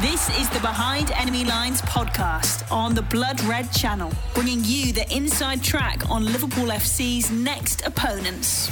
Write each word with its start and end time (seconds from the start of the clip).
This 0.00 0.30
is 0.40 0.48
the 0.48 0.60
Behind 0.60 1.10
Enemy 1.10 1.44
Lines 1.44 1.82
podcast 1.82 2.72
on 2.72 2.94
the 2.94 3.02
Blood 3.02 3.38
Red 3.42 3.70
channel, 3.70 4.10
bringing 4.32 4.64
you 4.64 4.94
the 4.94 5.04
inside 5.14 5.62
track 5.62 6.08
on 6.08 6.24
Liverpool 6.24 6.68
FC's 6.68 7.30
next 7.30 7.86
opponents. 7.86 8.70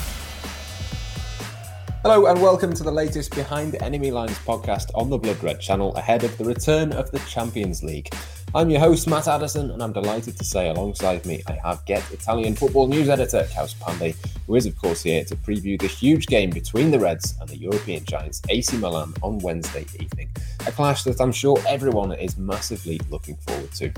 Hello 2.02 2.24
and 2.24 2.40
welcome 2.40 2.72
to 2.72 2.82
the 2.82 2.90
latest 2.90 3.34
Behind 3.34 3.76
Enemy 3.82 4.10
Lines 4.10 4.38
podcast 4.38 4.86
on 4.94 5.10
the 5.10 5.18
Blood 5.18 5.42
Red 5.42 5.60
channel 5.60 5.94
ahead 5.96 6.24
of 6.24 6.34
the 6.38 6.46
return 6.46 6.92
of 6.92 7.10
the 7.10 7.18
Champions 7.18 7.84
League. 7.84 8.08
I'm 8.54 8.70
your 8.70 8.80
host, 8.80 9.06
Matt 9.06 9.28
Addison, 9.28 9.70
and 9.72 9.82
I'm 9.82 9.92
delighted 9.92 10.38
to 10.38 10.44
say 10.44 10.70
alongside 10.70 11.26
me 11.26 11.42
I 11.48 11.58
have 11.62 11.84
Get 11.84 12.10
Italian 12.10 12.56
football 12.56 12.88
news 12.88 13.10
editor 13.10 13.46
Kaus 13.52 13.74
Pandey, 13.74 14.16
who 14.46 14.54
is, 14.54 14.64
of 14.64 14.74
course, 14.78 15.02
here 15.02 15.22
to 15.26 15.36
preview 15.36 15.78
the 15.78 15.86
huge 15.86 16.26
game 16.28 16.48
between 16.48 16.90
the 16.90 16.98
Reds 16.98 17.34
and 17.42 17.48
the 17.50 17.58
European 17.58 18.06
giants 18.06 18.40
AC 18.48 18.74
Milan 18.78 19.12
on 19.22 19.36
Wednesday 19.40 19.84
evening. 20.00 20.30
A 20.66 20.72
clash 20.72 21.02
that 21.02 21.20
I'm 21.20 21.30
sure 21.30 21.58
everyone 21.68 22.12
is 22.12 22.38
massively 22.38 22.98
looking 23.10 23.36
forward 23.36 23.70
to. 23.72 23.92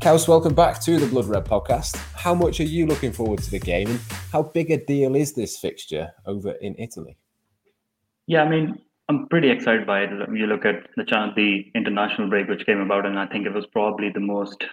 Kaus, 0.00 0.28
welcome 0.28 0.54
back 0.54 0.80
to 0.82 1.00
the 1.00 1.06
Blood 1.08 1.24
Red 1.24 1.44
podcast. 1.44 1.96
How 2.14 2.32
much 2.32 2.60
are 2.60 2.64
you 2.64 2.86
looking 2.86 3.10
forward 3.10 3.40
to 3.40 3.50
the 3.50 3.58
game, 3.58 3.88
and 3.88 4.00
how 4.30 4.44
big 4.44 4.70
a 4.70 4.76
deal 4.76 5.16
is 5.16 5.32
this 5.32 5.58
fixture 5.58 6.12
over 6.26 6.52
in 6.52 6.76
Italy? 6.78 7.16
Yeah, 8.26 8.44
I 8.44 8.48
mean, 8.48 8.78
I'm 9.08 9.28
pretty 9.28 9.50
excited 9.50 9.86
by 9.86 10.00
it. 10.02 10.10
You 10.32 10.46
look 10.46 10.64
at 10.64 10.88
the 10.96 11.04
chance, 11.04 11.32
the 11.36 11.70
international 11.74 12.28
break 12.28 12.48
which 12.48 12.66
came 12.66 12.80
about, 12.80 13.06
and 13.06 13.18
I 13.18 13.26
think 13.26 13.46
it 13.46 13.54
was 13.54 13.66
probably 13.66 14.10
the 14.10 14.20
most 14.20 14.64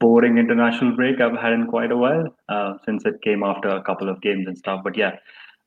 boring 0.00 0.38
international 0.38 0.96
break 0.96 1.20
I've 1.20 1.38
had 1.38 1.52
in 1.52 1.68
quite 1.68 1.92
a 1.92 1.96
while 1.96 2.34
uh, 2.48 2.74
since 2.84 3.04
it 3.04 3.22
came 3.22 3.44
after 3.44 3.68
a 3.68 3.82
couple 3.84 4.08
of 4.08 4.20
games 4.20 4.48
and 4.48 4.58
stuff. 4.58 4.80
But 4.82 4.96
yeah, 4.96 5.12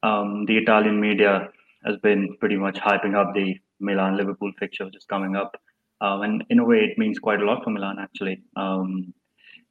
um, 0.04 0.46
the 0.46 0.58
Italian 0.58 1.00
media 1.00 1.50
has 1.86 1.96
been 2.04 2.36
pretty 2.42 2.58
much 2.58 2.78
hyping 2.78 3.16
up 3.16 3.34
the 3.34 3.58
Milan 3.80 4.18
Liverpool 4.18 4.52
fixture 4.60 4.84
which 4.84 4.98
is 4.98 5.06
coming 5.06 5.38
up, 5.38 5.56
um, 6.02 6.24
and 6.24 6.44
in 6.50 6.60
a 6.60 6.66
way, 6.66 6.80
it 6.80 6.98
means 6.98 7.20
quite 7.20 7.42
a 7.42 7.46
lot 7.46 7.64
for 7.64 7.70
Milan 7.70 8.00
actually. 8.00 8.42
Um, 8.58 9.14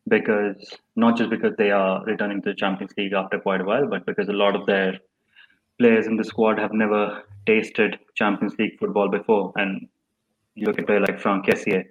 because 0.08 0.56
not 0.96 1.18
just 1.18 1.28
because 1.28 1.54
they 1.58 1.70
are 1.70 2.02
returning 2.06 2.40
to 2.40 2.48
the 2.48 2.54
Champions 2.54 2.92
League 2.96 3.12
after 3.12 3.38
quite 3.38 3.60
a 3.60 3.64
while, 3.64 3.86
but 3.86 4.06
because 4.06 4.30
a 4.30 4.32
lot 4.32 4.56
of 4.56 4.64
their 4.64 4.98
players 5.78 6.06
in 6.06 6.16
the 6.16 6.24
squad 6.24 6.58
have 6.58 6.72
never 6.72 7.22
tasted 7.46 7.98
Champions 8.14 8.54
League 8.58 8.78
football 8.78 9.08
before. 9.08 9.52
And 9.56 9.88
you 10.54 10.66
look 10.66 10.78
at 10.78 10.84
a 10.84 10.86
player 10.86 11.00
like 11.00 11.20
Franck 11.20 11.46
Kessié, 11.46 11.84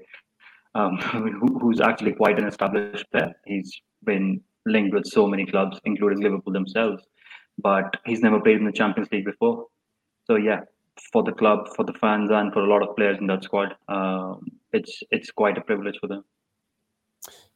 um, 0.76 0.98
who, 1.40 1.60
who's 1.60 1.82
actually 1.82 2.14
quite 2.14 2.40
an 2.40 2.48
established 2.48 3.10
player. 3.12 3.34
He's 3.46 3.82
been 4.04 4.42
linked 4.66 4.94
with 4.94 5.06
so 5.06 5.28
many 5.28 5.46
clubs, 5.46 5.80
including 5.86 6.22
Liverpool 6.22 6.54
themselves, 6.54 7.04
but 7.58 7.98
he's 8.06 8.22
never 8.22 8.40
played 8.40 8.58
in 8.58 8.66
the 8.66 8.72
Champions 8.72 9.10
League 9.12 9.26
before. 9.26 9.66
So 10.26 10.36
yeah, 10.36 10.62
for 11.14 11.24
the 11.24 11.32
club, 11.32 11.70
for 11.76 11.86
the 11.86 11.94
fans, 11.94 12.30
and 12.32 12.52
for 12.52 12.60
a 12.60 12.70
lot 12.70 12.88
of 12.88 12.96
players 12.96 13.18
in 13.20 13.28
that 13.28 13.44
squad, 13.44 13.76
um, 13.88 14.46
it's 14.74 15.02
it's 15.12 15.32
quite 15.32 15.58
a 15.58 15.62
privilege 15.62 15.98
for 16.02 16.08
them. 16.08 16.24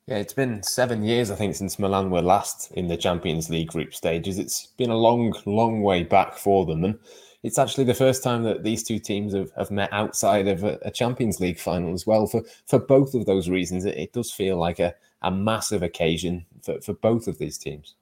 Yeah, 0.08 0.18
it's 0.18 0.34
been 0.34 0.64
seven 0.64 1.04
years, 1.04 1.32
I 1.32 1.36
think, 1.36 1.56
since 1.56 1.80
Milan 1.80 2.10
were 2.10 2.22
last 2.22 2.72
in 2.72 2.88
the 2.88 2.98
Champions 2.98 3.50
League 3.50 3.70
group 3.70 3.94
stages. 3.94 4.40
It's 4.40 4.68
been 4.78 4.90
a 4.90 4.98
long, 4.98 5.34
long 5.46 5.82
way 5.82 6.04
back 6.04 6.38
for 6.38 6.66
them. 6.66 6.84
And 6.84 7.00
it's 7.44 7.60
actually 7.60 7.86
the 7.86 7.94
first 7.94 8.24
time 8.24 8.44
that 8.44 8.64
these 8.64 8.84
two 8.84 9.00
teams 9.00 9.34
have, 9.34 9.52
have 9.58 9.72
met 9.72 9.94
outside 9.94 10.48
of 10.48 10.64
a, 10.64 10.80
a 10.82 10.92
Champions 10.92 11.40
League 11.40 11.60
final 11.60 11.94
as 11.94 12.06
well. 12.06 12.28
For 12.28 12.44
for 12.68 12.80
both 12.80 13.14
of 13.14 13.26
those 13.26 13.50
reasons, 13.50 13.86
it, 13.86 13.98
it 13.98 14.14
does 14.14 14.32
feel 14.32 14.58
like 14.58 14.80
a, 14.80 14.94
a 15.22 15.32
massive 15.32 15.84
occasion 15.84 16.46
for, 16.62 16.82
for 16.82 16.94
both 16.94 17.28
of 17.28 17.38
these 17.38 17.58
teams. 17.58 17.96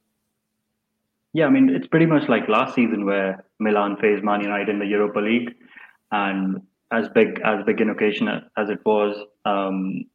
Yeah, 1.33 1.45
I 1.45 1.50
mean, 1.50 1.70
it's 1.70 1.88
pretty 1.88 2.08
much 2.08 2.27
like 2.27 2.50
last 2.50 2.75
season 2.75 3.05
where 3.05 3.45
Milan 3.59 3.97
faced 3.97 4.23
Man 4.23 4.42
United 4.42 4.70
in 4.70 4.80
the 4.80 4.86
Europa 4.86 5.20
League. 5.20 5.53
And 6.11 6.61
as 6.92 7.08
big 7.09 7.39
as 7.45 7.64
big 7.66 7.81
an 7.81 7.92
occasion 7.92 8.27
as 8.58 8.70
it 8.70 8.83
was, 8.86 9.16
um, 9.45 10.05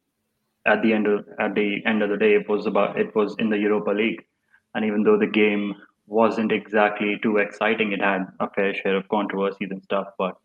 at 0.65 0.81
the 0.81 0.93
end 0.93 1.07
of 1.07 1.25
at 1.39 1.55
the 1.55 1.85
end 1.85 2.01
of 2.01 2.09
the 2.09 2.17
day, 2.17 2.35
it 2.35 2.49
was 2.49 2.65
about 2.65 2.97
it 2.99 3.15
was 3.15 3.35
in 3.39 3.49
the 3.49 3.57
Europa 3.57 3.91
League, 3.91 4.25
and 4.73 4.85
even 4.85 5.03
though 5.03 5.17
the 5.17 5.27
game 5.27 5.75
wasn't 6.07 6.51
exactly 6.51 7.17
too 7.21 7.37
exciting, 7.37 7.91
it 7.91 8.01
had 8.01 8.27
a 8.39 8.49
fair 8.49 8.73
share 8.73 8.95
of 8.95 9.07
controversies 9.09 9.71
and 9.71 9.81
stuff, 9.83 10.07
but 10.17 10.37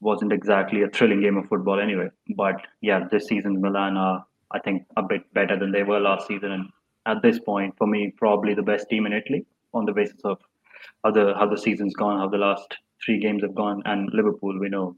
wasn't 0.00 0.32
exactly 0.32 0.82
a 0.82 0.88
thrilling 0.88 1.20
game 1.20 1.36
of 1.36 1.46
football 1.48 1.78
anyway. 1.80 2.08
But 2.36 2.66
yeah, 2.80 3.06
this 3.10 3.26
season 3.26 3.60
Milan 3.60 3.96
are 3.96 4.24
I 4.50 4.58
think 4.58 4.84
a 4.96 5.02
bit 5.02 5.32
better 5.34 5.58
than 5.58 5.72
they 5.72 5.82
were 5.82 6.00
last 6.00 6.26
season, 6.26 6.52
and 6.52 6.70
at 7.06 7.22
this 7.22 7.38
point, 7.38 7.74
for 7.78 7.86
me, 7.86 8.12
probably 8.16 8.54
the 8.54 8.62
best 8.62 8.88
team 8.88 9.06
in 9.06 9.12
Italy 9.12 9.46
on 9.72 9.84
the 9.84 9.92
basis 9.92 10.20
of 10.24 10.38
how 11.04 11.10
the 11.10 11.34
how 11.38 11.46
the 11.46 11.58
season's 11.58 11.94
gone, 11.94 12.18
how 12.18 12.28
the 12.28 12.38
last 12.38 12.76
three 13.04 13.18
games 13.18 13.42
have 13.42 13.54
gone, 13.54 13.82
and 13.84 14.10
Liverpool 14.12 14.58
we 14.58 14.68
know 14.68 14.96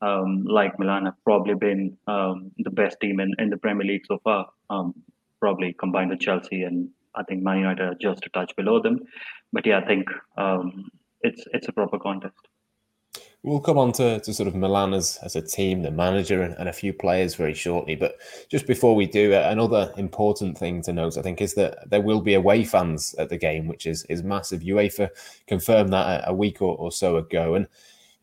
um, 0.00 0.44
like 0.44 0.78
Milan, 0.78 1.06
have 1.06 1.22
probably 1.24 1.54
been 1.54 1.96
um, 2.06 2.52
the 2.58 2.70
best 2.70 2.98
team 3.00 3.20
in, 3.20 3.34
in 3.38 3.50
the 3.50 3.56
Premier 3.56 3.86
League 3.86 4.06
so 4.06 4.18
far. 4.22 4.48
Um, 4.70 4.94
probably 5.40 5.72
combined 5.74 6.10
with 6.10 6.20
Chelsea, 6.20 6.62
and 6.62 6.88
I 7.14 7.22
think 7.22 7.42
Man 7.42 7.58
United 7.58 7.82
are 7.82 7.94
just 8.00 8.26
a 8.26 8.30
touch 8.30 8.54
below 8.56 8.80
them. 8.80 9.00
But 9.52 9.66
yeah, 9.66 9.78
I 9.78 9.86
think 9.86 10.08
um, 10.36 10.90
it's 11.22 11.44
it's 11.52 11.68
a 11.68 11.72
proper 11.72 11.98
contest. 11.98 12.48
We'll 13.42 13.60
come 13.60 13.78
on 13.78 13.92
to, 13.92 14.18
to 14.18 14.34
sort 14.34 14.48
of 14.48 14.56
Milan 14.56 14.92
as, 14.92 15.20
as 15.22 15.36
a 15.36 15.40
team, 15.40 15.82
the 15.82 15.92
manager, 15.92 16.42
and, 16.42 16.54
and, 16.58 16.68
a 16.68 16.72
few 16.72 16.92
players 16.92 17.36
very 17.36 17.54
shortly. 17.54 17.94
But 17.94 18.16
just 18.50 18.66
before 18.66 18.96
we 18.96 19.06
do, 19.06 19.34
uh, 19.34 19.46
another 19.48 19.92
important 19.96 20.58
thing 20.58 20.82
to 20.82 20.92
note, 20.92 21.16
I 21.16 21.22
think, 21.22 21.40
is 21.40 21.54
that 21.54 21.88
there 21.88 22.00
will 22.00 22.20
be 22.20 22.34
away 22.34 22.64
fans 22.64 23.14
at 23.18 23.28
the 23.28 23.36
game, 23.36 23.68
which 23.68 23.86
is 23.86 24.04
is 24.06 24.24
massive. 24.24 24.62
UEFA 24.62 25.10
confirmed 25.46 25.92
that 25.92 26.24
a, 26.24 26.30
a 26.30 26.34
week 26.34 26.60
or, 26.60 26.76
or 26.76 26.90
so 26.90 27.18
ago, 27.18 27.54
and 27.54 27.68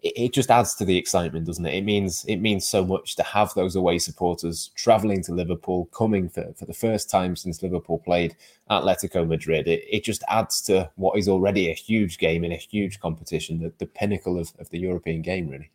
it, 0.03 0.13
it 0.15 0.33
just 0.33 0.51
adds 0.51 0.75
to 0.75 0.85
the 0.85 0.97
excitement, 0.97 1.45
doesn't 1.45 1.65
it? 1.65 1.73
It 1.73 1.83
means 1.83 2.23
it 2.25 2.37
means 2.37 2.67
so 2.67 2.85
much 2.85 3.15
to 3.15 3.23
have 3.23 3.53
those 3.53 3.75
away 3.75 3.97
supporters 3.97 4.71
traveling 4.75 5.23
to 5.23 5.33
Liverpool, 5.33 5.85
coming 5.85 6.29
for, 6.29 6.53
for 6.55 6.65
the 6.65 6.73
first 6.73 7.09
time 7.09 7.35
since 7.35 7.63
Liverpool 7.63 7.99
played 7.99 8.35
Atletico 8.69 9.27
Madrid. 9.27 9.67
It, 9.67 9.83
it 9.89 10.03
just 10.03 10.23
adds 10.27 10.61
to 10.63 10.91
what 10.95 11.17
is 11.17 11.27
already 11.27 11.69
a 11.69 11.73
huge 11.73 12.17
game 12.17 12.43
in 12.43 12.51
a 12.51 12.57
huge 12.57 12.99
competition, 12.99 13.59
the, 13.59 13.73
the 13.79 13.87
pinnacle 13.87 14.37
of, 14.37 14.53
of 14.59 14.69
the 14.69 14.79
European 14.79 15.21
game, 15.21 15.47
really. 15.47 15.71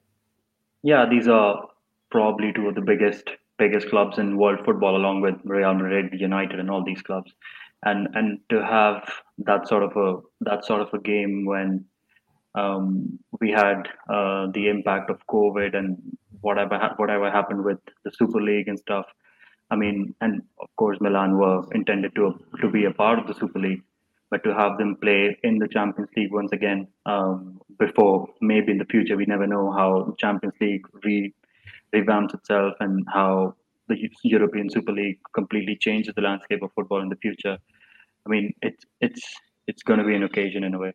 Yeah, 0.82 1.06
these 1.08 1.26
are 1.26 1.68
probably 2.10 2.52
two 2.52 2.68
of 2.68 2.74
the 2.74 2.80
biggest 2.80 3.30
biggest 3.58 3.88
clubs 3.88 4.18
in 4.18 4.38
world 4.38 4.60
football, 4.64 4.96
along 4.96 5.20
with 5.20 5.34
Real 5.44 5.74
Madrid, 5.74 6.12
United, 6.20 6.60
and 6.60 6.70
all 6.70 6.84
these 6.84 7.02
clubs. 7.02 7.32
And 7.84 8.08
and 8.14 8.40
to 8.50 8.64
have 8.64 9.08
that 9.38 9.68
sort 9.68 9.82
of 9.82 9.96
a 9.96 10.20
that 10.40 10.64
sort 10.64 10.82
of 10.82 10.92
a 10.92 10.98
game 10.98 11.44
when 11.44 11.84
um, 12.54 13.18
we 13.40 13.50
had 13.50 13.88
uh, 14.08 14.46
the 14.52 14.68
impact 14.68 15.10
of 15.10 15.26
COVID 15.26 15.76
and 15.76 15.96
whatever 16.40 16.78
ha- 16.78 16.94
whatever 16.96 17.30
happened 17.30 17.64
with 17.64 17.78
the 18.04 18.10
Super 18.12 18.40
League 18.40 18.68
and 18.68 18.78
stuff. 18.78 19.06
I 19.70 19.76
mean, 19.76 20.14
and 20.20 20.42
of 20.60 20.68
course, 20.76 20.98
Milan 21.00 21.36
were 21.38 21.62
intended 21.72 22.14
to 22.16 22.38
to 22.60 22.70
be 22.70 22.84
a 22.84 22.90
part 22.90 23.18
of 23.18 23.26
the 23.26 23.34
Super 23.34 23.58
League, 23.58 23.82
but 24.30 24.42
to 24.44 24.54
have 24.54 24.78
them 24.78 24.96
play 24.96 25.36
in 25.42 25.58
the 25.58 25.68
Champions 25.68 26.10
League 26.16 26.32
once 26.32 26.52
again 26.52 26.88
um, 27.06 27.60
before 27.78 28.28
maybe 28.40 28.72
in 28.72 28.78
the 28.78 28.86
future, 28.86 29.16
we 29.16 29.26
never 29.26 29.46
know 29.46 29.70
how 29.70 30.14
Champions 30.18 30.54
League 30.60 30.86
re- 31.04 31.34
revamps 31.94 32.34
itself 32.34 32.74
and 32.80 33.06
how 33.12 33.54
the 33.88 34.10
European 34.22 34.70
Super 34.70 34.92
League 34.92 35.18
completely 35.34 35.76
changes 35.76 36.14
the 36.14 36.22
landscape 36.22 36.62
of 36.62 36.70
football 36.74 37.00
in 37.00 37.08
the 37.08 37.16
future. 37.16 37.58
I 38.26 38.30
mean, 38.30 38.54
it's 38.62 38.84
it's 39.00 39.22
it's 39.66 39.82
going 39.82 39.98
to 39.98 40.06
be 40.06 40.14
an 40.14 40.22
occasion 40.22 40.64
in 40.64 40.74
a 40.74 40.78
way. 40.78 40.92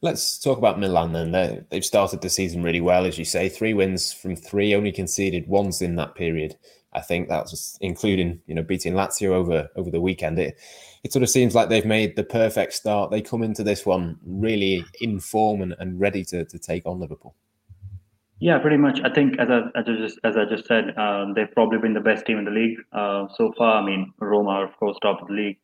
Let's 0.00 0.38
talk 0.38 0.58
about 0.58 0.78
Milan 0.78 1.12
then. 1.12 1.32
they 1.32 1.60
they've 1.70 1.84
started 1.84 2.20
the 2.20 2.30
season 2.30 2.62
really 2.62 2.80
well, 2.80 3.04
as 3.04 3.18
you 3.18 3.24
say. 3.24 3.48
Three 3.48 3.74
wins 3.74 4.12
from 4.12 4.36
three, 4.36 4.74
only 4.74 4.92
conceded 4.92 5.48
once 5.48 5.82
in 5.82 5.96
that 5.96 6.14
period. 6.14 6.56
I 6.92 7.00
think 7.00 7.28
that's 7.28 7.76
including 7.80 8.40
you 8.46 8.54
know 8.54 8.62
beating 8.62 8.94
Lazio 8.94 9.30
over 9.30 9.68
over 9.76 9.90
the 9.90 10.00
weekend. 10.00 10.38
It 10.38 10.58
it 11.04 11.12
sort 11.12 11.22
of 11.22 11.28
seems 11.28 11.54
like 11.54 11.68
they've 11.68 11.84
made 11.84 12.16
the 12.16 12.24
perfect 12.24 12.72
start. 12.72 13.10
They 13.10 13.20
come 13.20 13.42
into 13.42 13.62
this 13.62 13.84
one 13.84 14.18
really 14.24 14.84
in 15.00 15.20
form 15.20 15.62
and, 15.62 15.74
and 15.78 16.00
ready 16.00 16.24
to, 16.26 16.44
to 16.44 16.58
take 16.58 16.86
on 16.86 16.98
Liverpool. 16.98 17.34
Yeah, 18.40 18.58
pretty 18.58 18.76
much. 18.76 19.00
I 19.04 19.12
think 19.12 19.38
as 19.38 19.48
I, 19.50 19.58
as 19.78 19.88
I 19.88 19.96
just 19.96 20.18
as 20.24 20.36
I 20.36 20.44
just 20.44 20.66
said, 20.66 20.96
um, 20.96 21.34
they've 21.34 21.50
probably 21.52 21.78
been 21.78 21.94
the 21.94 22.00
best 22.00 22.24
team 22.24 22.38
in 22.38 22.44
the 22.44 22.52
league 22.52 22.78
uh, 22.92 23.26
so 23.36 23.52
far. 23.58 23.82
I 23.82 23.84
mean, 23.84 24.12
Roma, 24.20 24.64
of 24.64 24.76
course, 24.78 24.96
top 25.02 25.20
of 25.20 25.28
the 25.28 25.34
league, 25.34 25.58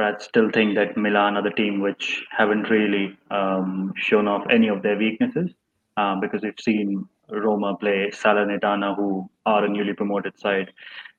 but 0.00 0.14
I 0.14 0.18
still 0.24 0.50
think 0.50 0.76
that 0.76 0.96
Milan 0.96 1.36
are 1.36 1.42
the 1.42 1.50
team 1.50 1.80
which 1.80 2.24
haven't 2.30 2.70
really 2.70 3.18
um, 3.30 3.92
shown 3.96 4.28
off 4.28 4.46
any 4.50 4.68
of 4.68 4.82
their 4.82 4.96
weaknesses 4.96 5.50
um, 5.98 6.20
because 6.20 6.40
we've 6.42 6.58
seen 6.58 7.06
Roma 7.28 7.76
play 7.76 8.10
Salernitana, 8.10 8.96
who 8.96 9.28
are 9.44 9.62
a 9.66 9.68
newly 9.68 9.92
promoted 9.92 10.38
side, 10.40 10.72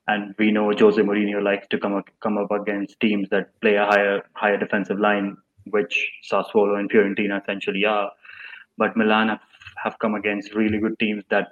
and 0.07 0.33
we 0.39 0.51
know 0.51 0.71
Jose 0.71 0.99
Mourinho 0.99 1.43
likes 1.43 1.67
to 1.69 1.77
come 1.77 1.93
up, 1.93 2.09
come 2.21 2.39
up 2.39 2.49
against 2.49 2.99
teams 2.99 3.29
that 3.29 3.49
play 3.61 3.75
a 3.75 3.85
higher 3.85 4.23
higher 4.33 4.57
defensive 4.57 4.99
line, 4.99 5.37
which 5.69 6.11
Sassuolo 6.31 6.79
and 6.79 6.89
Fiorentina 6.89 7.39
essentially 7.39 7.85
are. 7.85 8.09
But 8.79 8.97
Milan 8.97 9.29
have, 9.29 9.41
have 9.83 9.99
come 9.99 10.15
against 10.15 10.55
really 10.55 10.79
good 10.79 10.97
teams 10.97 11.23
that 11.29 11.49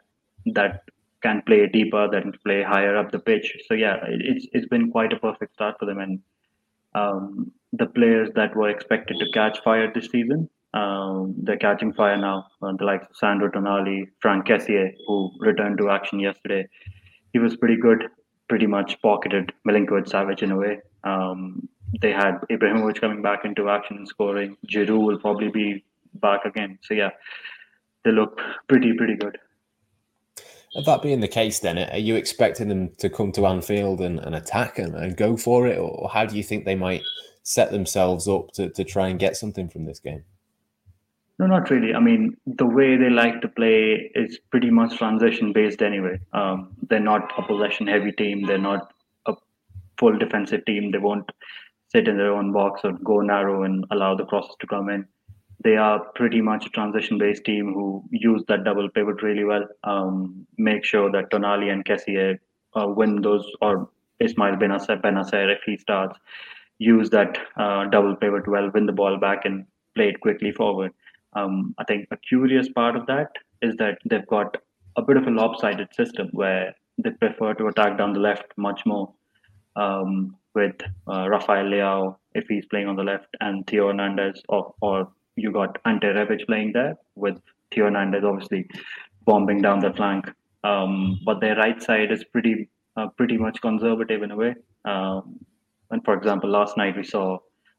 that 0.54 0.82
can 1.22 1.44
play 1.44 1.68
deeper, 1.68 2.10
that 2.10 2.24
can 2.24 2.34
play 2.44 2.64
higher 2.64 2.98
up 2.98 3.12
the 3.12 3.20
pitch. 3.20 3.56
So 3.68 3.76
yeah, 3.76 3.98
it's 4.08 4.48
it's 4.52 4.68
been 4.68 4.90
quite 4.90 5.14
a 5.14 5.20
perfect 5.20 5.54
start 5.54 5.78
for 5.78 5.86
them, 5.86 6.00
and 6.00 6.20
um, 6.96 7.52
the 7.74 7.86
players 7.86 8.30
that 8.36 8.56
were 8.56 8.70
expected 8.70 9.18
to 9.20 9.32
catch 9.34 9.60
fire 9.64 9.92
this 9.94 10.10
season 10.12 10.50
Um, 10.74 11.36
they're 11.44 11.58
catching 11.58 11.94
fire 11.94 12.18
now. 12.18 12.48
Uh, 12.62 12.74
the 12.78 12.86
likes 12.86 13.06
of 13.10 13.16
Sandro 13.16 13.50
Tonali, 13.50 14.08
Franck 14.22 14.48
Kessié, 14.48 14.94
who 15.08 15.32
returned 15.40 15.78
to 15.80 15.90
action 15.90 16.20
yesterday. 16.20 16.68
He 17.34 17.40
was 17.40 17.56
pretty 17.58 17.78
good, 17.78 18.04
pretty 18.50 18.68
much 18.68 19.02
pocketed 19.02 19.52
Milinkovic 19.68 20.08
Savic 20.14 20.44
in 20.44 20.52
a 20.52 20.58
way. 20.58 20.80
Um, 21.04 21.68
they 22.02 22.12
had 22.12 22.42
Ibrahimovic 22.52 23.02
coming 23.02 23.22
back 23.22 23.46
into 23.46 23.70
action 23.70 23.98
and 23.98 24.08
scoring. 24.08 24.58
Giroud 24.72 25.04
will 25.06 25.20
probably 25.20 25.50
be 25.50 25.84
back 26.16 26.46
again. 26.46 26.78
So 26.84 26.94
yeah, 26.94 27.10
they 28.04 28.12
look 28.12 28.40
pretty 28.68 28.94
pretty 28.94 29.16
good. 29.16 29.38
That 30.86 31.02
being 31.02 31.20
the 31.20 31.28
case, 31.28 31.60
then 31.60 31.78
are 31.78 31.98
you 31.98 32.16
expecting 32.16 32.68
them 32.68 32.92
to 33.00 33.10
come 33.10 33.32
to 33.34 33.48
Anfield 33.48 34.02
and, 34.02 34.20
and 34.20 34.36
attack 34.36 34.78
and, 34.78 34.96
and 34.96 35.18
go 35.18 35.36
for 35.36 35.68
it, 35.68 35.78
or 35.78 36.10
how 36.10 36.26
do 36.26 36.38
you 36.38 36.44
think 36.44 36.66
they 36.66 36.76
might 36.76 37.02
set 37.44 37.72
themselves 37.72 38.28
up 38.28 38.52
to, 38.54 38.70
to 38.70 38.84
try 38.84 39.08
and 39.08 39.20
get 39.20 39.36
something 39.36 39.68
from 39.68 39.86
this 39.86 40.00
game? 40.00 40.24
No, 41.40 41.48
not 41.48 41.70
really. 41.70 41.96
I 41.96 42.00
mean, 42.00 42.36
the 42.46 42.66
way 42.66 42.98
they 42.98 43.10
like 43.10 43.42
to 43.42 43.48
play 43.48 44.12
is 44.14 44.40
pretty 44.52 44.70
much 44.70 44.98
transition 44.98 45.54
based 45.54 45.82
anyway. 45.82 46.20
Um, 46.34 46.76
they're 46.90 47.00
not 47.00 47.32
a 47.38 47.44
possession 47.44 47.88
heavy 47.88 48.12
team. 48.12 48.46
They're 48.46 48.58
not 48.58 48.94
a 49.26 49.36
full 49.98 50.18
defensive 50.18 50.66
team. 50.66 50.92
They 50.92 50.98
won't 50.98 51.32
sit 51.88 52.10
in 52.10 52.18
their 52.18 52.34
own 52.34 52.52
box 52.52 52.82
or 52.84 52.92
go 52.92 53.22
narrow 53.22 53.64
and 53.64 53.86
allow 53.90 54.16
the 54.16 54.26
crosses 54.26 54.56
to 54.60 54.68
come 54.68 54.90
in. 54.90 55.08
They 55.64 55.76
are 55.76 56.00
pretty 56.16 56.42
much 56.42 56.66
a 56.66 56.70
transition 56.70 57.18
based 57.18 57.44
team 57.44 57.74
who 57.74 58.04
use 58.12 58.44
that 58.48 58.64
double 58.64 58.90
pivot 58.90 59.22
really 59.22 59.44
well. 59.44 59.68
Um, 59.84 60.48
make 60.58 60.86
sure 60.86 61.12
that 61.12 61.32
Tonali 61.32 61.72
and 61.72 61.84
Kessié 61.84 62.40
uh, 62.76 62.88
win 62.88 63.22
those, 63.22 63.46
or 63.62 63.90
Ismail 64.20 64.56
Bennacer, 64.56 65.02
Bennacer 65.02 65.54
if 65.54 65.62
he 65.66 65.78
starts, 65.78 66.18
use 66.78 67.10
that 67.10 67.38
uh, 67.58 67.86
double 67.90 68.16
pivot 68.16 68.48
well, 68.48 68.72
win 68.74 68.86
the 68.86 68.94
ball 68.94 69.18
back, 69.18 69.46
and 69.46 69.66
play 69.96 70.10
it 70.10 70.22
quickly 70.22 70.52
forward. 70.52 70.94
Um, 71.34 71.76
I 71.78 71.84
think 71.84 72.08
a 72.12 72.18
curious 72.18 72.70
part 72.70 72.96
of 72.96 73.06
that 73.08 73.32
is 73.62 73.76
that 73.78 73.98
they've 74.06 74.28
got 74.28 74.58
a 74.96 75.02
bit 75.02 75.18
of 75.18 75.28
a 75.28 75.32
lopsided 75.32 75.94
system 75.94 76.30
where 76.32 76.74
they 76.98 77.12
prefer 77.12 77.54
to 77.56 77.68
attack 77.68 77.98
down 77.98 78.14
the 78.14 78.20
left 78.20 78.54
much 78.58 78.86
more. 78.86 79.14
Um, 79.76 80.36
with 80.56 80.76
uh, 81.08 81.30
Rafael 81.30 81.66
Leao 81.66 82.16
if 82.36 82.46
he's 82.48 82.66
playing 82.66 82.88
on 82.88 82.96
the 82.96 83.04
left 83.04 83.28
and 83.40 83.66
Theo 83.68 83.88
Hernandez, 83.88 84.42
or, 84.50 84.74
or 84.82 85.12
you 85.40 85.52
got 85.52 85.78
Ante 85.86 86.08
Rebic 86.08 86.46
playing 86.46 86.74
there 86.74 86.98
with 87.16 87.40
Theo 87.74 87.86
Hernandez 87.86 88.24
obviously 88.24 88.68
bombing 89.26 89.62
down 89.62 89.80
the 89.80 89.94
flank. 89.94 90.30
Um, 90.64 91.20
but 91.26 91.40
their 91.40 91.56
right 91.56 91.82
side 91.82 92.12
is 92.12 92.24
pretty 92.24 92.70
uh, 92.98 93.08
pretty 93.18 93.38
much 93.38 93.62
conservative 93.62 94.24
in 94.24 94.32
a 94.32 94.36
way. 94.36 94.56
Um, 94.86 95.40
and 95.92 96.04
for 96.04 96.14
example, 96.14 96.50
last 96.50 96.78
night 96.78 96.98
we 96.98 97.04
saw 97.04 97.38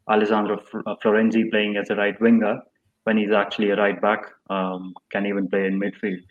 Alessandro 0.09 0.59
uh, 0.87 0.95
Florenzi 1.03 1.51
playing 1.51 1.77
as 1.77 1.91
a 1.91 1.97
right 1.97 2.19
winger 2.21 2.61
when 3.05 3.17
he's 3.17 3.33
actually 3.33 3.71
a 3.71 3.77
right 3.77 4.01
back, 4.01 4.27
um, 4.51 4.95
can 5.11 5.27
even 5.27 5.49
play 5.49 5.67
in 5.67 5.81
midfield. 5.81 6.23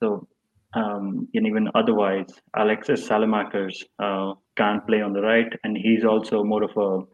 So 0.00 0.26
um, 0.74 1.26
and 1.32 1.46
even 1.46 1.70
otherwise, 1.74 2.26
Alexis 2.54 3.08
Saelemaekers 3.08 3.82
uh, 3.98 4.34
can't 4.56 4.86
play 4.86 5.00
on 5.00 5.12
the 5.12 5.22
right, 5.22 5.50
and 5.64 5.76
he's 5.76 6.04
also 6.04 6.44
more 6.44 6.64
of 6.64 6.76
a 6.76 7.04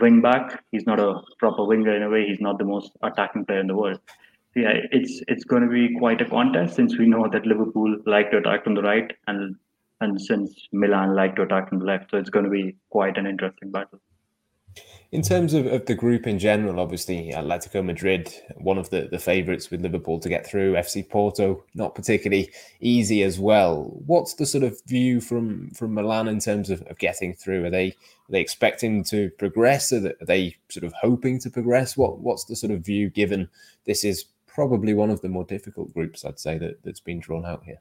wing 0.00 0.20
back. 0.20 0.62
He's 0.72 0.86
not 0.86 1.00
a 1.00 1.20
proper 1.38 1.64
winger 1.64 1.94
in 1.96 2.02
a 2.02 2.10
way. 2.10 2.26
He's 2.26 2.40
not 2.40 2.58
the 2.58 2.64
most 2.64 2.92
attacking 3.02 3.44
player 3.46 3.60
in 3.60 3.66
the 3.66 3.74
world. 3.74 4.00
So 4.52 4.60
yeah, 4.60 4.74
it's 4.92 5.22
it's 5.26 5.44
going 5.44 5.62
to 5.62 5.68
be 5.68 5.96
quite 5.98 6.20
a 6.20 6.24
contest 6.24 6.76
since 6.76 6.96
we 6.96 7.06
know 7.06 7.28
that 7.28 7.46
Liverpool 7.46 7.96
like 8.06 8.30
to 8.30 8.38
attack 8.38 8.64
from 8.64 8.74
the 8.74 8.82
right, 8.82 9.12
and 9.26 9.56
and 10.00 10.20
since 10.20 10.68
Milan 10.72 11.14
like 11.14 11.36
to 11.36 11.42
attack 11.42 11.68
from 11.68 11.80
the 11.80 11.84
left. 11.84 12.10
So 12.10 12.18
it's 12.18 12.30
going 12.30 12.44
to 12.44 12.50
be 12.50 12.76
quite 12.90 13.18
an 13.18 13.26
interesting 13.26 13.70
battle. 13.70 14.00
In 15.14 15.22
terms 15.22 15.54
of, 15.54 15.66
of 15.66 15.86
the 15.86 15.94
group 15.94 16.26
in 16.26 16.40
general, 16.40 16.80
obviously 16.80 17.30
Atletico 17.30 17.84
Madrid, 17.84 18.34
one 18.56 18.78
of 18.78 18.90
the, 18.90 19.06
the 19.08 19.18
favourites 19.20 19.70
with 19.70 19.80
Liverpool 19.80 20.18
to 20.18 20.28
get 20.28 20.44
through. 20.44 20.72
FC 20.72 21.08
Porto, 21.08 21.62
not 21.74 21.94
particularly 21.94 22.50
easy 22.80 23.22
as 23.22 23.38
well. 23.38 23.92
What's 24.06 24.34
the 24.34 24.44
sort 24.44 24.64
of 24.64 24.80
view 24.86 25.20
from 25.20 25.70
from 25.70 25.94
Milan 25.94 26.26
in 26.26 26.40
terms 26.40 26.68
of, 26.68 26.82
of 26.88 26.98
getting 26.98 27.32
through? 27.32 27.64
Are 27.64 27.70
they 27.70 27.90
are 27.90 28.30
they 28.30 28.40
expecting 28.40 29.04
to 29.04 29.30
progress? 29.38 29.92
Are 29.92 30.00
they, 30.00 30.14
are 30.20 30.26
they 30.26 30.56
sort 30.68 30.82
of 30.82 30.92
hoping 31.00 31.38
to 31.40 31.50
progress? 31.50 31.96
What 31.96 32.18
what's 32.18 32.46
the 32.46 32.56
sort 32.56 32.72
of 32.72 32.80
view 32.84 33.08
given 33.08 33.48
this 33.84 34.02
is 34.02 34.24
probably 34.48 34.94
one 34.94 35.10
of 35.10 35.20
the 35.20 35.28
more 35.28 35.44
difficult 35.44 35.94
groups 35.94 36.24
I'd 36.24 36.40
say 36.40 36.58
that, 36.58 36.82
that's 36.82 36.98
been 36.98 37.20
drawn 37.20 37.46
out 37.46 37.62
here? 37.64 37.78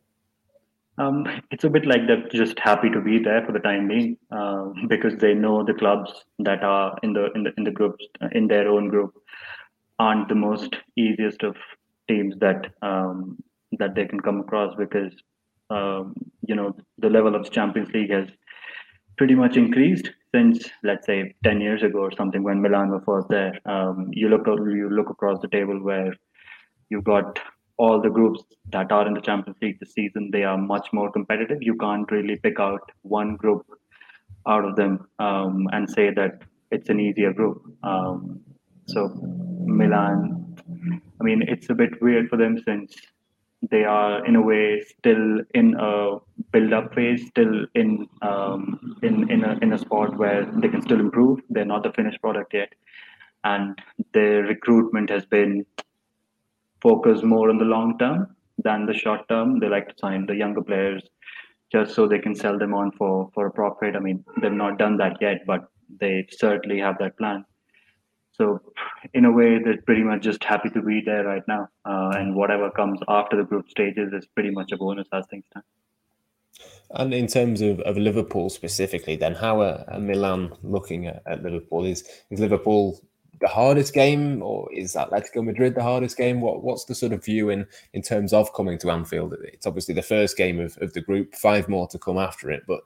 Um, 0.98 1.26
it's 1.50 1.64
a 1.64 1.70
bit 1.70 1.88
like 1.88 2.06
they're 2.06 2.28
just 2.30 2.60
happy 2.60 2.90
to 2.92 3.02
be 3.02 3.18
there 3.18 3.44
for 3.46 3.52
the 3.52 3.60
time 3.60 3.88
being 3.88 4.18
uh, 4.32 4.66
because 4.88 5.16
they 5.18 5.34
know 5.34 5.64
the 5.64 5.74
clubs 5.74 6.12
that 6.40 6.64
are 6.64 6.96
in 7.02 7.14
the 7.14 7.32
in 7.34 7.44
the 7.44 7.52
in 7.58 7.64
the 7.64 7.72
groups 7.72 8.06
in 8.32 8.48
their 8.48 8.68
own 8.68 8.90
group 8.90 9.14
aren't 9.98 10.30
the 10.30 10.36
most 10.36 10.76
easiest 10.96 11.42
of 11.42 11.56
teams 12.08 12.36
that 12.40 12.74
um, 12.84 13.38
that 13.80 13.96
they 13.96 14.06
can 14.06 14.20
come 14.20 14.40
across 14.40 14.76
because 14.78 15.12
um, 15.72 16.14
you 16.48 16.56
know 16.56 16.76
the 17.00 17.10
level 17.10 17.36
of 17.36 17.50
Champions 17.52 17.90
League 17.92 18.12
has 18.12 18.28
pretty 19.18 19.36
much 19.36 19.58
increased 19.58 20.12
since 20.34 20.70
let's 20.84 21.06
say 21.06 21.34
10 21.44 21.62
years 21.62 21.84
ago 21.84 22.00
or 22.00 22.12
something 22.12 22.44
when 22.44 22.62
Milan 22.62 22.90
were 22.90 23.02
first 23.02 23.30
there. 23.30 23.60
Um, 23.66 24.10
you 24.12 24.30
look 24.30 24.46
you 24.48 24.90
look 24.90 25.10
across 25.10 25.40
the 25.42 25.48
table 25.48 25.82
where 25.82 26.14
you've 26.90 27.04
got 27.04 27.40
all 27.78 28.02
the 28.02 28.10
groups 28.10 28.44
that 28.72 28.92
are 28.92 29.08
in 29.08 29.14
the 29.14 29.22
Champions 29.22 29.58
League 29.62 29.80
this 29.80 29.94
season, 29.94 30.30
they 30.32 30.44
are 30.44 30.58
much 30.58 30.88
more 30.94 31.12
competitive. 31.12 31.58
You 31.62 31.76
can't 31.76 32.10
really 32.12 32.38
pick 32.38 32.60
out 32.60 32.92
one 33.02 33.36
group 33.36 33.66
out 34.48 34.66
of 34.66 34.76
them 34.76 35.08
um, 35.20 35.68
and 35.72 35.90
say 35.90 36.12
that 36.12 36.42
it's 36.72 36.90
an 36.90 37.00
easier 37.00 37.34
group. 37.34 37.64
Um, 37.84 38.42
so 38.88 39.10
Milan, 39.66 40.58
I 41.20 41.24
mean, 41.24 41.44
it's 41.48 41.70
a 41.70 41.74
bit 41.74 42.02
weird 42.02 42.30
for 42.30 42.38
them 42.38 42.62
since 42.64 42.96
they 43.72 43.86
are 43.86 44.26
in 44.26 44.36
a 44.36 44.42
way 44.42 44.82
still 44.82 45.40
in 45.54 45.76
a 45.80 46.18
build-up 46.52 46.94
phase, 46.94 47.26
still 47.28 47.66
in 47.76 48.08
um, 48.22 48.98
in 49.02 49.30
in 49.32 49.44
a 49.44 49.58
in 49.62 49.72
a 49.72 49.78
spot 49.78 50.18
where 50.18 50.46
they 50.46 50.68
can 50.68 50.82
still 50.82 51.00
improve. 51.00 51.40
They're 51.50 51.66
not 51.66 51.84
the 51.84 51.94
finished 51.94 52.22
product 52.22 52.54
yet, 52.54 52.74
and 53.46 53.80
their 54.14 54.44
recruitment 54.44 55.10
has 55.10 55.26
been 55.26 55.66
focus 56.84 57.24
more 57.24 57.50
on 57.50 57.58
the 57.58 57.70
long 57.74 57.98
term 57.98 58.36
than 58.64 58.86
the 58.86 58.94
short 58.94 59.28
term. 59.30 59.60
They 59.60 59.70
like 59.70 59.88
to 59.90 59.96
sign 59.98 60.26
the 60.26 60.36
younger 60.36 60.62
players 60.62 61.04
just 61.72 61.96
so 61.96 62.08
they 62.08 62.20
can 62.20 62.36
sell 62.36 62.60
them 62.60 62.74
on 62.74 62.92
for 62.92 63.32
for 63.34 63.48
a 63.48 63.52
profit. 63.52 63.96
I 63.96 64.00
mean, 64.00 64.24
they've 64.42 64.62
not 64.66 64.78
done 64.78 64.98
that 64.98 65.18
yet, 65.22 65.46
but 65.48 65.70
they 66.00 66.28
certainly 66.30 66.80
have 66.80 66.98
that 67.00 67.18
plan. 67.18 67.46
So, 68.34 68.62
in 69.14 69.26
a 69.26 69.32
way, 69.32 69.60
they're 69.64 69.82
pretty 69.82 70.04
much 70.04 70.22
just 70.24 70.44
happy 70.44 70.70
to 70.72 70.82
be 70.82 71.02
there 71.02 71.24
right 71.24 71.48
now, 71.48 71.70
uh, 71.86 72.12
and 72.16 72.36
whatever 72.36 72.72
comes 72.72 73.00
after 73.08 73.38
the 73.38 73.44
group 73.44 73.70
stages 73.70 74.12
is 74.12 74.26
pretty 74.26 74.50
much 74.50 74.72
a 74.72 74.78
bonus 74.78 75.08
as 75.14 75.26
things 75.28 75.46
stand. 75.52 75.66
And 76.96 77.14
in 77.14 77.28
terms 77.28 77.62
of, 77.62 77.80
of 77.82 77.98
Liverpool 77.98 78.50
specifically, 78.50 79.16
then 79.16 79.36
how 79.36 79.62
are, 79.62 80.00
Milan 80.00 80.54
looking 80.64 81.08
at, 81.08 81.22
at 81.26 81.44
Liverpool? 81.44 81.86
Is 81.86 82.04
is 82.32 82.40
Liverpool 82.40 83.00
the 83.44 83.50
hardest 83.50 83.94
game, 83.94 84.42
or 84.42 84.72
is 84.74 84.96
Atletico 84.96 85.44
Madrid 85.44 85.76
the 85.76 85.84
hardest 85.84 86.16
game? 86.16 86.40
What 86.40 86.64
what's 86.64 86.86
the 86.86 86.96
sort 86.96 87.12
of 87.12 87.26
view 87.26 87.50
in 87.50 87.68
in 87.92 88.02
terms 88.02 88.32
of 88.32 88.54
coming 88.54 88.78
to 88.80 88.90
Anfield? 88.90 89.36
It's 89.44 89.68
obviously 89.68 89.94
the 89.94 90.02
first 90.02 90.38
game 90.38 90.62
of, 90.62 90.78
of 90.78 90.94
the 90.94 91.02
group, 91.02 91.36
five 91.36 91.68
more 91.68 91.86
to 91.90 92.00
come 92.00 92.18
after 92.18 92.50
it, 92.50 92.64
but 92.66 92.84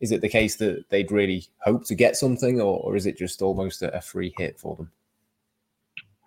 is 0.00 0.10
it 0.10 0.20
the 0.20 0.28
case 0.28 0.56
that 0.56 0.84
they'd 0.88 1.12
really 1.12 1.46
hope 1.60 1.84
to 1.86 1.94
get 1.94 2.16
something, 2.16 2.60
or, 2.60 2.80
or 2.80 2.96
is 2.96 3.06
it 3.06 3.16
just 3.16 3.40
almost 3.40 3.82
a, 3.82 3.96
a 3.96 4.00
free 4.00 4.34
hit 4.36 4.58
for 4.58 4.74
them? 4.74 4.90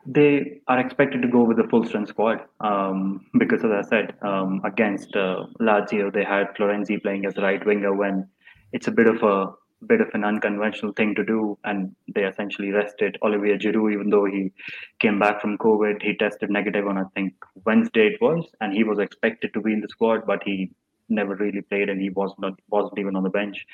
They 0.06 0.62
are 0.70 0.80
expected 0.80 1.22
to 1.22 1.28
go 1.28 1.44
with 1.44 1.60
a 1.60 1.68
full 1.68 1.86
strength 1.86 2.10
squad 2.10 2.40
um, 2.62 3.26
because, 3.38 3.66
as 3.66 3.72
I 3.72 3.82
said, 3.90 4.16
um, 4.22 4.62
against 4.64 5.14
uh, 5.16 5.48
Lazio, 5.60 6.14
they 6.14 6.24
had 6.24 6.56
Florenzi 6.56 7.02
playing 7.02 7.26
as 7.26 7.38
a 7.38 7.42
right 7.42 7.66
winger 7.66 7.94
when 7.94 8.30
it's 8.72 8.88
a 8.88 8.92
bit 8.92 9.08
of 9.08 9.22
a 9.24 9.54
bit 9.88 10.02
of 10.02 10.10
an 10.14 10.24
unconventional 10.24 10.94
thing 10.94 11.16
to 11.16 11.24
do, 11.24 11.58
and 11.64 11.96
they 12.14 12.24
essentially 12.26 12.72
rested 12.72 13.18
Olivier 13.22 13.58
Giroud, 13.58 13.94
even 13.94 14.10
though 14.10 14.26
he 14.26 14.52
came 15.00 15.20
back 15.20 15.42
from 15.42 15.58
COVID. 15.58 16.02
He 16.02 16.16
tested 16.16 16.50
negative 16.50 16.88
on 16.88 16.98
I 16.98 17.04
think 17.16 17.34
Wednesday 17.66 18.08
it 18.08 18.22
was, 18.22 18.46
and 18.62 18.74
he 18.74 18.84
was 18.84 19.00
expected 19.00 19.54
to 19.54 19.62
be 19.62 19.74
in 19.74 19.82
the 19.82 19.90
squad, 19.90 20.26
but 20.26 20.42
he 20.44 20.72
never 21.10 21.36
really 21.36 21.62
played, 21.62 21.90
and 21.90 22.02
he 22.02 22.10
was 22.10 22.34
not 22.40 22.54
wasn't 22.70 23.00
even 23.00 23.16
on 23.16 23.24
the 23.24 23.30
bench. 23.30 23.66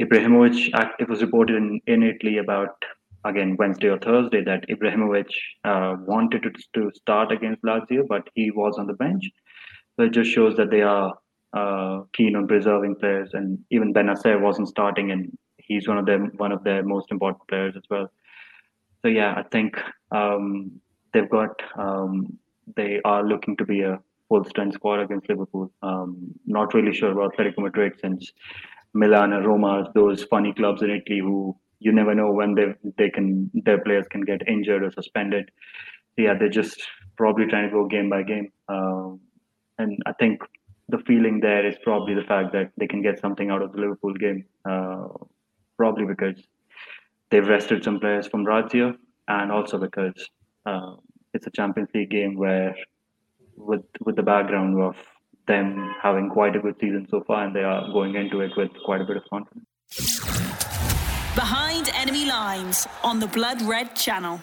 Ibrahimovic, 0.00 0.94
it 0.98 1.08
was 1.08 1.22
reported 1.22 1.56
in, 1.56 1.80
in 1.86 2.02
Italy 2.02 2.38
about 2.38 2.84
again 3.24 3.56
Wednesday 3.58 3.88
or 3.88 3.98
Thursday 3.98 4.42
that 4.44 4.68
Ibrahimovic 4.68 5.30
uh, 5.64 5.96
wanted 6.06 6.42
to, 6.42 6.52
to 6.74 6.90
start 6.94 7.32
against 7.32 7.62
Lazio, 7.62 8.06
but 8.06 8.28
he 8.34 8.50
was 8.50 8.76
on 8.78 8.86
the 8.86 8.94
bench. 8.94 9.24
So 9.96 10.04
it 10.04 10.12
just 10.12 10.30
shows 10.30 10.56
that 10.56 10.70
they 10.70 10.82
are 10.82 11.14
uh, 11.56 12.02
keen 12.12 12.36
on 12.36 12.46
preserving 12.46 12.96
players, 12.96 13.30
and 13.32 13.58
even 13.70 13.94
Bennacer 13.94 14.40
wasn't 14.40 14.68
starting, 14.68 15.10
and 15.10 15.36
he's 15.56 15.88
one 15.88 15.98
of 15.98 16.06
them, 16.06 16.32
one 16.36 16.52
of 16.52 16.62
their 16.64 16.82
most 16.82 17.10
important 17.10 17.48
players 17.48 17.74
as 17.76 17.82
well. 17.90 18.10
So 19.02 19.08
yeah, 19.08 19.34
I 19.36 19.42
think 19.54 19.76
um, 20.10 20.80
they've 21.12 21.30
got 21.30 21.54
um, 21.76 22.38
they 22.76 23.00
are 23.04 23.24
looking 23.24 23.56
to 23.58 23.64
be 23.64 23.82
a 23.82 23.98
full 24.28 24.44
strength 24.44 24.74
squad 24.74 25.00
against 25.00 25.28
Liverpool. 25.28 25.70
Um, 25.82 26.34
not 26.46 26.74
really 26.74 26.92
sure 26.92 27.12
about 27.12 27.36
Atletico 27.36 27.58
Madrid 27.58 27.92
since 28.00 28.32
Milan 28.92 29.32
and 29.32 29.46
Roma, 29.46 29.90
those 29.94 30.24
funny 30.24 30.52
clubs 30.52 30.82
in 30.82 30.90
Italy 30.90 31.20
who 31.20 31.56
you 31.78 31.92
never 31.92 32.14
know 32.14 32.32
when 32.32 32.54
they 32.54 32.74
they 32.98 33.10
can 33.10 33.50
their 33.54 33.80
players 33.82 34.06
can 34.10 34.22
get 34.22 34.48
injured 34.48 34.82
or 34.82 34.90
suspended. 34.90 35.50
yeah, 36.16 36.34
they're 36.38 36.48
just 36.48 36.82
probably 37.16 37.46
trying 37.46 37.68
to 37.68 37.74
go 37.76 37.86
game 37.86 38.08
by 38.10 38.22
game. 38.22 38.50
Um, 38.68 39.20
and 39.78 40.02
I 40.06 40.12
think 40.12 40.40
the 40.88 40.98
feeling 40.98 41.40
there 41.40 41.66
is 41.66 41.76
probably 41.82 42.14
the 42.14 42.22
fact 42.22 42.52
that 42.52 42.70
they 42.76 42.86
can 42.86 43.02
get 43.02 43.18
something 43.20 43.50
out 43.50 43.62
of 43.62 43.72
the 43.72 43.78
Liverpool 43.78 44.14
game. 44.14 44.44
Uh, 44.64 45.08
probably 45.76 46.06
because 46.06 46.36
they've 47.30 47.46
rested 47.46 47.84
some 47.84 48.00
players 48.00 48.26
from 48.26 48.44
Lazio, 48.44 48.96
and 49.28 49.52
also 49.52 49.78
because 49.78 50.28
uh, 50.64 50.94
it's 51.34 51.46
a 51.46 51.50
Champions 51.50 51.88
League 51.94 52.10
game 52.10 52.36
where, 52.36 52.74
with 53.56 53.84
with 54.04 54.16
the 54.16 54.22
background 54.22 54.80
of 54.80 54.96
them 55.46 55.94
having 56.02 56.28
quite 56.28 56.56
a 56.56 56.58
good 56.58 56.76
season 56.80 57.06
so 57.10 57.22
far, 57.26 57.44
and 57.44 57.54
they 57.54 57.62
are 57.62 57.90
going 57.92 58.14
into 58.14 58.40
it 58.40 58.52
with 58.56 58.70
quite 58.84 59.00
a 59.00 59.04
bit 59.04 59.16
of 59.16 59.24
confidence. 59.30 59.66
Behind 61.34 61.90
enemy 61.94 62.24
lines 62.24 62.86
on 63.04 63.20
the 63.20 63.26
Blood 63.26 63.60
Red 63.62 63.94
Channel. 63.94 64.40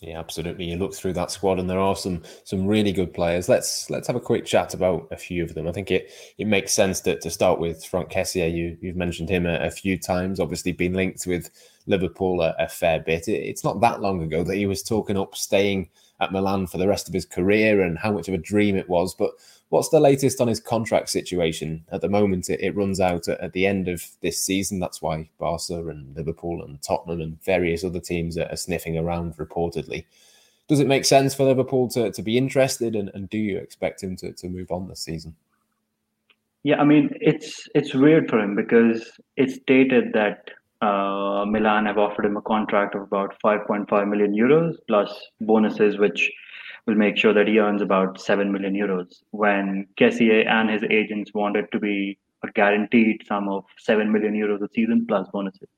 Yeah, 0.00 0.20
absolutely. 0.20 0.66
You 0.66 0.76
look 0.76 0.94
through 0.94 1.14
that 1.14 1.32
squad, 1.32 1.58
and 1.58 1.68
there 1.68 1.80
are 1.80 1.96
some 1.96 2.22
some 2.44 2.66
really 2.66 2.92
good 2.92 3.12
players. 3.12 3.48
Let's 3.48 3.90
let's 3.90 4.06
have 4.06 4.14
a 4.14 4.20
quick 4.20 4.44
chat 4.46 4.72
about 4.72 5.08
a 5.10 5.16
few 5.16 5.42
of 5.42 5.54
them. 5.54 5.66
I 5.66 5.72
think 5.72 5.90
it 5.90 6.12
it 6.38 6.46
makes 6.46 6.72
sense 6.72 7.00
to, 7.00 7.18
to 7.18 7.30
start 7.30 7.58
with 7.58 7.84
Franck 7.84 8.08
Kessié. 8.08 8.54
You 8.54 8.78
you've 8.80 8.94
mentioned 8.94 9.28
him 9.28 9.44
a, 9.44 9.54
a 9.58 9.70
few 9.72 9.98
times. 9.98 10.38
Obviously, 10.38 10.70
been 10.70 10.92
linked 10.94 11.26
with 11.26 11.50
Liverpool 11.88 12.42
a, 12.42 12.54
a 12.60 12.68
fair 12.68 13.00
bit. 13.00 13.26
It, 13.26 13.42
it's 13.42 13.64
not 13.64 13.80
that 13.80 14.00
long 14.00 14.22
ago 14.22 14.44
that 14.44 14.54
he 14.54 14.66
was 14.66 14.84
talking 14.84 15.18
up 15.18 15.34
staying 15.34 15.88
at 16.20 16.32
Milan 16.32 16.66
for 16.66 16.78
the 16.78 16.88
rest 16.88 17.08
of 17.08 17.14
his 17.14 17.24
career 17.24 17.80
and 17.82 17.98
how 17.98 18.12
much 18.12 18.28
of 18.28 18.34
a 18.34 18.38
dream 18.38 18.76
it 18.76 18.88
was. 18.88 19.14
But 19.14 19.32
What's 19.70 19.90
the 19.90 20.00
latest 20.00 20.40
on 20.40 20.48
his 20.48 20.60
contract 20.60 21.10
situation? 21.10 21.84
At 21.92 22.00
the 22.00 22.08
moment, 22.08 22.48
it, 22.48 22.60
it 22.60 22.74
runs 22.74 23.00
out 23.00 23.28
at, 23.28 23.38
at, 23.40 23.52
the 23.52 23.66
end 23.66 23.86
of 23.86 24.02
this 24.22 24.42
season. 24.42 24.78
That's 24.78 25.02
why 25.02 25.28
Barca 25.38 25.88
and 25.88 26.16
Liverpool 26.16 26.64
and 26.64 26.80
Tottenham 26.80 27.20
and 27.20 27.42
various 27.42 27.84
other 27.84 28.00
teams 28.00 28.38
are, 28.38 28.48
are 28.50 28.56
sniffing 28.56 28.96
around 28.96 29.36
reportedly. 29.36 30.06
Does 30.68 30.80
it 30.80 30.86
make 30.86 31.04
sense 31.04 31.34
for 31.34 31.44
Liverpool 31.44 31.88
to, 31.88 32.10
to 32.10 32.22
be 32.22 32.38
interested? 32.38 32.96
And, 32.96 33.10
and 33.12 33.28
do 33.28 33.36
you 33.36 33.58
expect 33.58 34.02
him 34.02 34.16
to, 34.16 34.32
to 34.32 34.48
move 34.48 34.70
on 34.70 34.88
this 34.88 35.00
season? 35.00 35.36
Yeah, 36.62 36.80
I 36.80 36.84
mean 36.84 37.16
it's 37.20 37.68
it's 37.74 37.94
weird 37.94 38.28
for 38.28 38.40
him 38.40 38.56
because 38.56 39.12
it's 39.36 39.54
stated 39.54 40.12
that 40.14 40.50
uh, 40.80 41.44
Milan 41.46 41.86
have 41.86 41.98
offered 41.98 42.26
him 42.26 42.36
a 42.36 42.42
contract 42.42 42.94
of 42.94 43.02
about 43.02 43.34
5.5 43.44 44.08
million 44.08 44.32
euros 44.32 44.76
plus 44.86 45.12
bonuses, 45.40 45.98
which 45.98 46.30
will 46.86 46.94
make 46.94 47.16
sure 47.16 47.34
that 47.34 47.48
he 47.48 47.58
earns 47.58 47.82
about 47.82 48.20
7 48.20 48.50
million 48.50 48.74
euros 48.74 49.22
when 49.30 49.86
Kessié 49.98 50.46
and 50.46 50.70
his 50.70 50.82
agents 50.90 51.32
wanted 51.34 51.66
to 51.72 51.78
be 51.78 52.18
a 52.44 52.48
guaranteed 52.52 53.26
sum 53.26 53.48
of 53.48 53.64
7 53.78 54.10
million 54.10 54.34
euros 54.34 54.62
a 54.62 54.68
season 54.72 55.04
plus 55.06 55.28
bonuses. 55.32 55.68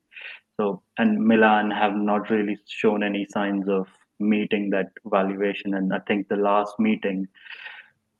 So, 0.58 0.82
and 0.98 1.18
Milan 1.18 1.70
have 1.70 1.94
not 1.96 2.28
really 2.28 2.58
shown 2.66 3.02
any 3.02 3.26
signs 3.30 3.66
of 3.68 3.88
meeting 4.18 4.68
that 4.70 4.88
valuation. 5.06 5.74
And 5.74 5.92
I 5.92 6.00
think 6.00 6.28
the 6.28 6.36
last 6.36 6.78
meeting 6.78 7.26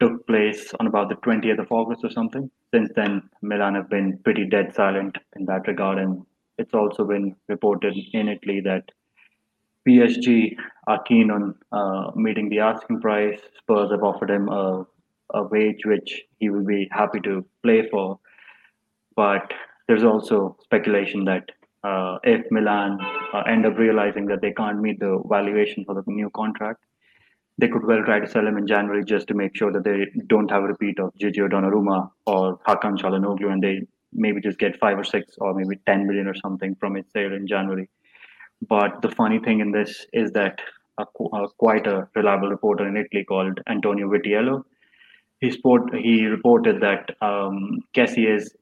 took 0.01 0.27
place 0.27 0.73
on 0.81 0.87
about 0.87 1.11
the 1.11 1.17
20th 1.17 1.59
of 1.59 1.71
August 1.71 2.03
or 2.03 2.11
something. 2.11 2.51
Since 2.73 2.91
then, 2.97 3.29
Milan 3.43 3.75
have 3.75 3.91
been 3.91 4.19
pretty 4.25 4.47
dead 4.47 4.75
silent 4.75 5.19
in 5.37 5.45
that 5.45 5.69
regard. 5.69 5.99
And 5.99 6.25
it's 6.61 6.75
also 6.75 7.05
been 7.05 7.35
reported 7.49 7.97
in 8.13 8.29
Italy 8.29 8.61
that 8.61 8.85
PSG 9.89 10.57
are 10.87 11.03
keen 11.05 11.31
on 11.31 11.55
uh, 11.73 12.11
meeting 12.15 12.51
the 12.51 12.61
asking 12.61 13.01
price. 13.01 13.41
Spurs 13.59 13.91
have 13.91 14.03
offered 14.03 14.31
him 14.31 14.49
a, 14.49 14.87
a 15.33 15.43
wage 15.45 15.87
which 15.87 16.23
he 16.39 16.51
will 16.51 16.65
be 16.65 16.87
happy 16.91 17.21
to 17.21 17.45
play 17.63 17.89
for. 17.91 18.19
But 19.17 19.53
there's 19.89 20.05
also 20.05 20.57
speculation 20.63 21.25
that 21.25 21.51
uh, 21.83 22.19
if 22.25 22.45
Milan 22.51 22.99
uh, 23.33 23.41
end 23.41 23.65
up 23.65 23.79
realizing 23.79 24.27
that 24.27 24.43
they 24.43 24.53
can't 24.53 24.81
meet 24.81 25.01
the 25.01 25.23
valuation 25.27 25.87
for 25.87 25.95
the 25.95 26.03
new 26.07 26.29
contract, 26.31 26.85
they 27.57 27.69
could 27.69 27.87
well 27.87 28.05
try 28.05 28.21
to 28.21 28.29
sell 28.29 28.47
him 28.47 28.59
in 28.59 28.67
January 28.67 29.03
just 29.05 29.27
to 29.29 29.35
make 29.35 29.57
sure 29.57 29.73
that 29.73 29.85
they 29.85 30.07
don't 30.27 30.51
have 30.51 30.63
a 30.65 30.67
repeat 30.67 31.01
of 31.01 31.15
Gigio 31.15 31.49
Donnarumma 31.49 32.11
or 32.27 32.59
Hakan 32.69 32.99
Calhanoglu 32.99 33.51
and 33.51 33.63
they 33.63 33.81
maybe 34.13 34.41
just 34.41 34.59
get 34.59 34.79
five 34.79 34.99
or 34.99 35.05
six 35.05 35.37
or 35.39 35.55
maybe 35.55 35.81
10 35.87 36.07
million 36.07 36.27
or 36.27 36.35
something 36.35 36.75
from 36.77 36.97
its 36.97 37.13
sale 37.13 37.33
in 37.33 37.47
January. 37.47 37.89
But 38.69 39.03
the 39.03 39.11
funny 39.11 39.39
thing 39.39 39.61
in 39.61 39.73
this 39.73 40.07
is 40.13 40.33
that 40.33 40.61
a, 40.99 41.05
a, 41.35 41.49
quite 41.59 41.87
a 41.87 42.09
reliable 42.15 42.51
reporter 42.51 42.87
in 42.87 42.97
Italy 42.97 43.25
called 43.25 43.61
Antonio 43.69 44.09
Vitiello, 44.09 44.65
he, 45.41 45.51
sport, 45.51 45.95
he 45.95 46.27
reported 46.27 46.83
that 46.83 47.17
um, 47.23 47.81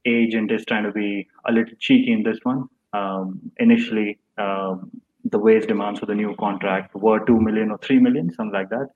agent 0.07 0.52
is 0.52 0.64
trying 0.64 0.85
to 0.85 0.93
be 0.93 1.26
a 1.47 1.52
little 1.52 1.75
cheeky 1.81 2.12
in 2.12 2.23
this 2.23 2.38
one. 2.45 2.69
Um, 2.93 3.40
initially, 3.59 4.19
um, 4.38 4.90
the 5.25 5.38
wage 5.38 5.67
demands 5.67 5.99
for 5.99 6.07
the 6.07 6.14
new 6.14 6.35
contract 6.38 6.95
were 6.95 7.25
2 7.26 7.40
million 7.40 7.71
or 7.71 7.78
3 7.78 7.99
million, 7.99 8.33
something 8.33 8.52
like 8.52 8.71
that. 8.71 8.88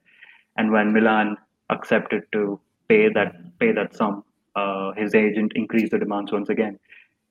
And 0.57 0.71
when 0.71 0.93
Milan 0.93 1.35
accepted 1.69 2.23
to 2.31 2.59
pay 2.87 3.09
that 3.09 3.33
pay 3.59 3.71
that 3.71 3.95
sum, 3.95 4.23
uh, 4.55 4.91
his 4.93 5.15
agent 5.15 5.53
increased 5.55 5.91
the 5.91 5.99
demands 5.99 6.31
once 6.31 6.49
again. 6.49 6.79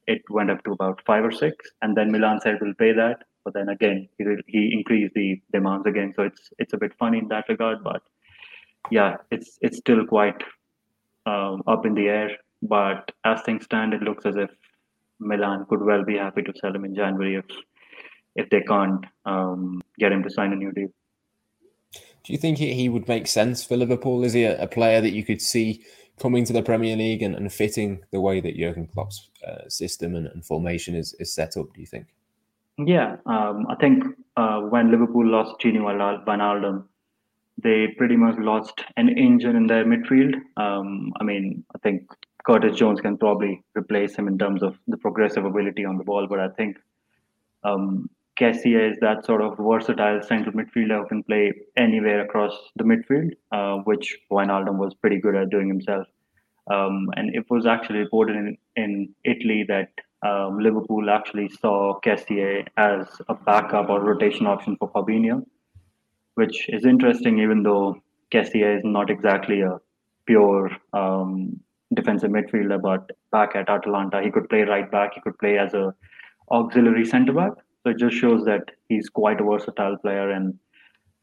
It 0.07 0.23
went 0.29 0.51
up 0.51 0.65
to 0.65 0.73
about 0.73 1.03
five 1.07 1.25
or 1.25 1.33
six, 1.33 1.71
and 1.83 1.97
then 1.97 2.11
Milan 2.11 2.41
said, 2.41 2.59
"We'll 2.61 2.75
pay 2.75 2.93
that." 2.93 3.23
but 3.45 3.55
then 3.55 3.69
again 3.69 4.09
he, 4.19 4.25
he 4.47 4.73
increased 4.73 5.15
the 5.15 5.41
demands 5.53 5.87
again 5.87 6.13
so 6.17 6.23
it's 6.23 6.51
it's 6.59 6.73
a 6.73 6.77
bit 6.77 6.93
funny 6.99 7.19
in 7.19 7.29
that 7.29 7.49
regard 7.49 7.83
but 7.83 8.03
yeah 8.91 9.17
it's 9.31 9.59
it's 9.61 9.79
still 9.79 10.05
quite 10.07 10.43
um, 11.27 11.63
up 11.67 11.87
in 11.87 11.95
the 11.95 12.09
air 12.09 12.31
but 12.63 13.11
as 13.25 13.43
things 13.43 13.65
stand 13.65 13.95
it 13.95 14.03
looks 14.03 14.27
as 14.27 14.37
if 14.37 14.51
milan 15.19 15.65
could 15.69 15.83
well 15.83 16.05
be 16.05 16.17
happy 16.17 16.43
to 16.43 16.53
sell 16.61 16.75
him 16.75 16.85
in 16.85 16.95
january 16.95 17.37
if 17.37 17.45
if 18.35 18.49
they 18.51 18.63
can't 18.63 19.05
um, 19.27 19.83
get 19.99 20.13
him 20.13 20.23
to 20.23 20.31
sign 20.31 20.53
a 20.53 20.57
new 20.57 20.73
deal 20.73 20.89
do 22.25 22.33
you 22.33 22.39
think 22.39 22.59
he 22.59 22.89
would 22.89 23.09
make 23.09 23.27
sense 23.27 23.65
for 23.65 23.77
liverpool 23.77 24.25
is 24.25 24.33
he 24.33 24.45
a, 24.45 24.61
a 24.63 24.67
player 24.67 25.01
that 25.01 25.13
you 25.13 25.25
could 25.25 25.43
see 25.43 25.83
coming 26.19 26.45
to 26.45 26.53
the 26.53 26.63
premier 26.63 26.97
league 26.97 27.23
and, 27.23 27.35
and 27.35 27.53
fitting 27.53 28.03
the 28.11 28.21
way 28.21 28.41
that 28.41 28.57
jurgen 28.57 28.87
klopp's 28.87 29.31
uh, 29.47 29.69
system 29.69 30.15
and, 30.15 30.27
and 30.27 30.45
formation 30.45 30.95
is, 30.95 31.15
is 31.19 31.33
set 31.33 31.57
up 31.57 31.73
do 31.75 31.81
you 31.81 31.87
think 31.87 32.07
yeah, 32.79 33.17
um, 33.27 33.67
I 33.69 33.75
think 33.77 34.05
uh, 34.37 34.61
when 34.61 34.91
Liverpool 34.91 35.27
lost 35.27 35.61
Gini 35.61 35.79
Wijnaldum, 35.79 36.85
they 37.63 37.89
pretty 37.99 38.17
much 38.17 38.39
lost 38.39 38.83
an 38.97 39.11
engine 39.11 39.57
in 39.57 39.67
their 39.67 39.85
midfield. 39.85 40.35
Um, 40.57 41.13
I 41.21 41.25
mean, 41.25 41.65
I 41.75 41.79
think 41.79 42.11
Curtis 42.45 42.79
Jones 42.79 43.01
can 43.01 43.19
probably 43.19 43.63
replace 43.77 44.17
him 44.17 44.27
in 44.27 44.39
terms 44.39 44.63
of 44.63 44.79
the 44.89 44.97
progressive 44.97 45.45
ability 45.45 45.85
on 45.85 45.99
the 45.99 46.05
ball, 46.05 46.27
but 46.27 46.41
I 46.41 46.49
think 46.49 46.79
um, 47.63 48.09
Kessié 48.41 48.93
is 48.93 48.99
that 49.01 49.25
sort 49.27 49.43
of 49.43 49.59
versatile 49.59 50.23
central 50.23 50.55
midfielder 50.55 51.03
who 51.03 51.09
can 51.09 51.23
play 51.23 51.53
anywhere 51.77 52.23
across 52.25 52.53
the 52.77 52.85
midfield, 52.85 53.33
uh, 53.53 53.83
which 53.83 54.19
Wijnaldum 54.31 54.79
was 54.79 54.95
pretty 54.95 55.19
good 55.19 55.37
at 55.37 55.51
doing 55.51 55.69
himself. 55.69 56.07
Um, 56.71 57.11
and 57.17 57.35
it 57.35 57.45
was 57.51 57.67
actually 57.67 57.99
reported 57.99 58.37
in, 58.37 58.57
in 58.77 59.15
Italy 59.25 59.65
that 59.69 59.91
um, 60.23 60.61
Liverpool 60.61 61.11
actually 61.11 61.51
saw 61.61 61.99
Kessié 62.01 62.67
as 62.77 63.07
a 63.29 63.35
backup 63.35 63.91
or 63.91 64.01
rotation 64.01 64.47
option 64.47 64.77
for 64.77 64.91
Fabinho, 64.91 65.45
which 66.35 66.69
is 66.69 66.87
interesting, 66.87 67.41
even 67.41 67.63
though 67.63 67.97
Kessié 68.33 68.79
is 68.79 68.83
not 68.85 69.11
exactly 69.11 69.61
a 69.61 69.79
pure 70.27 70.71
um, 70.93 71.61
defensive 71.93 72.31
midfielder, 72.31 72.81
but 72.81 73.11
back 73.31 73.57
at 73.57 73.69
Atalanta, 73.69 74.23
he 74.23 74.31
could 74.31 74.49
play 74.49 74.63
right 74.63 74.91
back, 74.91 75.15
he 75.15 75.21
could 75.21 75.39
play 75.39 75.59
as 75.59 75.75
a 75.75 75.95
auxiliary 76.51 77.05
centre 77.05 77.33
back. 77.33 77.53
So 77.83 77.91
it 77.91 77.99
just 77.99 78.17
shows 78.17 78.45
that 78.45 78.71
he's 78.89 79.09
quite 79.09 79.41
a 79.41 79.45
versatile 79.45 79.97
player. 79.97 80.31
And 80.31 80.59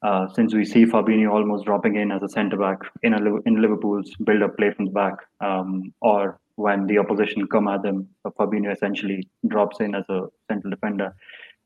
uh, 0.01 0.27
since 0.33 0.53
we 0.53 0.65
see 0.65 0.85
Fabinho 0.85 1.31
almost 1.31 1.65
dropping 1.65 1.95
in 1.95 2.11
as 2.11 2.23
a 2.23 2.29
centre 2.29 2.57
back 2.57 2.79
in 3.03 3.13
a, 3.13 3.35
in 3.45 3.61
Liverpool's 3.61 4.13
build 4.23 4.43
up 4.43 4.57
play 4.57 4.71
from 4.71 4.85
the 4.85 4.91
back, 4.91 5.15
um, 5.41 5.93
or 6.01 6.39
when 6.55 6.87
the 6.87 6.97
opposition 6.97 7.47
come 7.47 7.67
at 7.67 7.83
them, 7.83 8.07
Fabinho 8.25 8.73
essentially 8.73 9.27
drops 9.47 9.79
in 9.79 9.95
as 9.95 10.03
a 10.09 10.27
central 10.49 10.71
defender. 10.71 11.15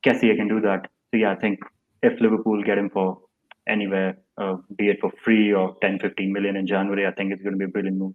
Kessié 0.05 0.35
can 0.35 0.47
do 0.47 0.62
that. 0.62 0.89
So 1.12 1.17
yeah, 1.17 1.31
I 1.31 1.35
think 1.35 1.59
if 2.03 2.19
Liverpool 2.19 2.63
get 2.63 2.77
him 2.77 2.89
for 2.89 3.19
anywhere, 3.67 4.17
uh, 4.38 4.57
be 4.77 4.89
it 4.89 5.00
for 5.00 5.12
free 5.23 5.53
or 5.53 5.75
10, 5.81 6.00
15 6.00 6.31
million 6.31 6.55
in 6.55 6.67
January, 6.67 7.07
I 7.07 7.12
think 7.12 7.31
it's 7.31 7.41
going 7.41 7.53
to 7.53 7.57
be 7.57 7.65
a 7.65 7.69
brilliant 7.69 7.97
move. 7.97 8.13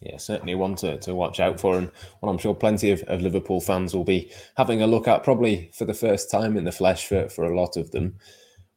Yeah, 0.00 0.16
certainly 0.16 0.54
one 0.54 0.76
to, 0.76 0.96
to 0.98 1.14
watch 1.14 1.40
out 1.40 1.60
for, 1.60 1.76
and 1.76 1.90
one 2.20 2.30
I'm 2.30 2.38
sure 2.38 2.54
plenty 2.54 2.90
of, 2.90 3.02
of 3.02 3.20
Liverpool 3.20 3.60
fans 3.60 3.94
will 3.94 4.04
be 4.04 4.32
having 4.56 4.80
a 4.80 4.86
look 4.86 5.06
at 5.06 5.24
probably 5.24 5.70
for 5.74 5.84
the 5.84 5.94
first 5.94 6.30
time 6.30 6.56
in 6.56 6.64
the 6.64 6.72
flesh 6.72 7.06
for, 7.06 7.28
for 7.28 7.44
a 7.44 7.54
lot 7.54 7.76
of 7.76 7.90
them. 7.90 8.14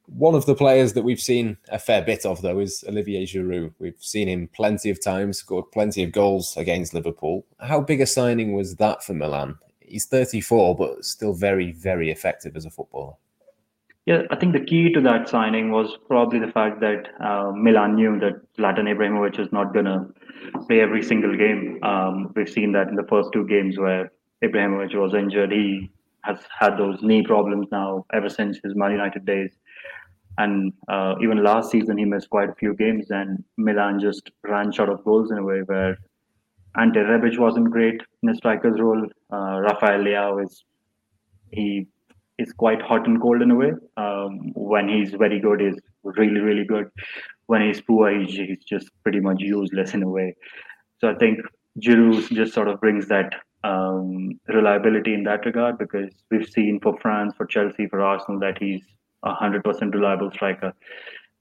One 0.07 0.35
of 0.35 0.45
the 0.45 0.55
players 0.55 0.93
that 0.93 1.03
we've 1.03 1.21
seen 1.21 1.57
a 1.69 1.79
fair 1.79 2.01
bit 2.01 2.25
of, 2.25 2.41
though, 2.41 2.59
is 2.59 2.83
Olivier 2.89 3.25
Giroud. 3.25 3.73
We've 3.79 3.95
seen 3.99 4.27
him 4.27 4.49
plenty 4.53 4.89
of 4.89 5.01
times, 5.01 5.37
scored 5.37 5.71
plenty 5.71 6.03
of 6.03 6.11
goals 6.11 6.57
against 6.57 6.93
Liverpool. 6.93 7.45
How 7.61 7.79
big 7.79 8.01
a 8.01 8.05
signing 8.05 8.53
was 8.53 8.75
that 8.75 9.01
for 9.01 9.13
Milan? 9.13 9.57
He's 9.79 10.05
34, 10.05 10.75
but 10.75 11.05
still 11.05 11.33
very, 11.33 11.71
very 11.71 12.11
effective 12.11 12.57
as 12.57 12.65
a 12.65 12.69
footballer. 12.69 13.13
Yeah, 14.05 14.23
I 14.31 14.35
think 14.35 14.53
the 14.53 14.59
key 14.65 14.91
to 14.93 15.01
that 15.01 15.29
signing 15.29 15.71
was 15.71 15.97
probably 16.07 16.39
the 16.39 16.51
fact 16.51 16.81
that 16.81 17.07
uh, 17.23 17.51
Milan 17.55 17.95
knew 17.95 18.19
that 18.19 18.41
Zlatan 18.57 18.87
Ibrahimovic 18.93 19.39
is 19.39 19.51
not 19.53 19.73
going 19.73 19.85
to 19.85 20.07
play 20.67 20.81
every 20.81 21.01
single 21.01 21.35
game. 21.37 21.79
Um, 21.83 22.33
we've 22.35 22.49
seen 22.49 22.73
that 22.73 22.89
in 22.89 22.95
the 22.95 23.07
first 23.09 23.29
two 23.31 23.47
games 23.47 23.79
where 23.79 24.11
Ibrahimovic 24.43 24.93
was 24.95 25.13
injured. 25.13 25.53
He 25.53 25.89
has 26.25 26.39
had 26.59 26.77
those 26.77 27.01
knee 27.01 27.23
problems 27.23 27.67
now 27.71 28.05
ever 28.13 28.29
since 28.29 28.59
his 28.63 28.75
Man 28.75 28.91
United 28.91 29.25
days 29.25 29.51
And 30.37 30.73
uh, 30.87 31.15
even 31.21 31.43
last 31.43 31.71
season, 31.71 31.97
he 31.97 32.05
missed 32.05 32.29
quite 32.29 32.49
a 32.49 32.55
few 32.55 32.75
games, 32.75 33.11
and 33.11 33.43
Milan 33.57 33.99
just 33.99 34.31
ran 34.43 34.71
short 34.71 34.89
of 34.89 35.03
goals 35.03 35.31
in 35.31 35.37
a 35.37 35.43
way 35.43 35.61
where 35.65 35.97
Ante 36.77 36.99
Rebic 36.99 37.37
wasn't 37.39 37.71
great 37.71 38.01
in 38.23 38.29
a 38.29 38.35
striker's 38.35 38.79
role. 38.79 39.05
Uh, 39.31 39.59
Rafael 39.61 39.99
Leao 39.99 40.43
is 40.43 40.63
he 41.51 41.87
is 42.37 42.51
quite 42.51 42.81
hot 42.81 43.07
and 43.07 43.21
cold 43.21 43.41
in 43.41 43.51
a 43.51 43.55
way. 43.55 43.71
Um, 43.97 44.51
when 44.53 44.89
he's 44.89 45.11
very 45.11 45.39
good, 45.39 45.61
he's 45.61 45.79
really 46.03 46.39
really 46.39 46.65
good. 46.65 46.89
When 47.47 47.61
he's 47.61 47.81
poor, 47.81 48.17
he's, 48.17 48.35
he's 48.35 48.63
just 48.63 48.89
pretty 49.03 49.19
much 49.19 49.39
useless 49.39 49.93
in 49.93 50.03
a 50.03 50.09
way. 50.09 50.35
So 50.99 51.09
I 51.09 51.15
think 51.15 51.39
Giroud 51.79 52.29
just 52.29 52.53
sort 52.53 52.67
of 52.67 52.79
brings 52.79 53.07
that 53.07 53.33
um, 53.63 54.39
reliability 54.47 55.13
in 55.13 55.23
that 55.23 55.45
regard 55.45 55.77
because 55.77 56.11
we've 56.31 56.47
seen 56.47 56.79
for 56.81 56.97
France, 57.01 57.33
for 57.35 57.45
Chelsea, 57.45 57.87
for 57.87 58.01
Arsenal 58.01 58.39
that 58.39 58.57
he's 58.57 58.81
a 59.23 59.33
hundred 59.33 59.63
percent 59.63 59.93
reliable 59.93 60.31
striker, 60.31 60.73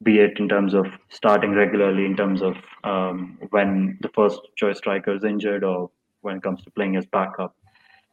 be 0.02 0.18
it 0.18 0.38
in 0.38 0.48
terms 0.48 0.74
of 0.74 0.86
starting 1.08 1.52
regularly, 1.52 2.04
in 2.04 2.16
terms 2.16 2.42
of 2.42 2.56
um, 2.84 3.38
when 3.50 3.98
the 4.02 4.08
first 4.10 4.40
choice 4.56 4.78
striker 4.78 5.14
is 5.14 5.24
injured, 5.24 5.64
or 5.64 5.90
when 6.20 6.36
it 6.36 6.42
comes 6.42 6.62
to 6.62 6.70
playing 6.70 6.96
as 6.96 7.06
backup. 7.06 7.56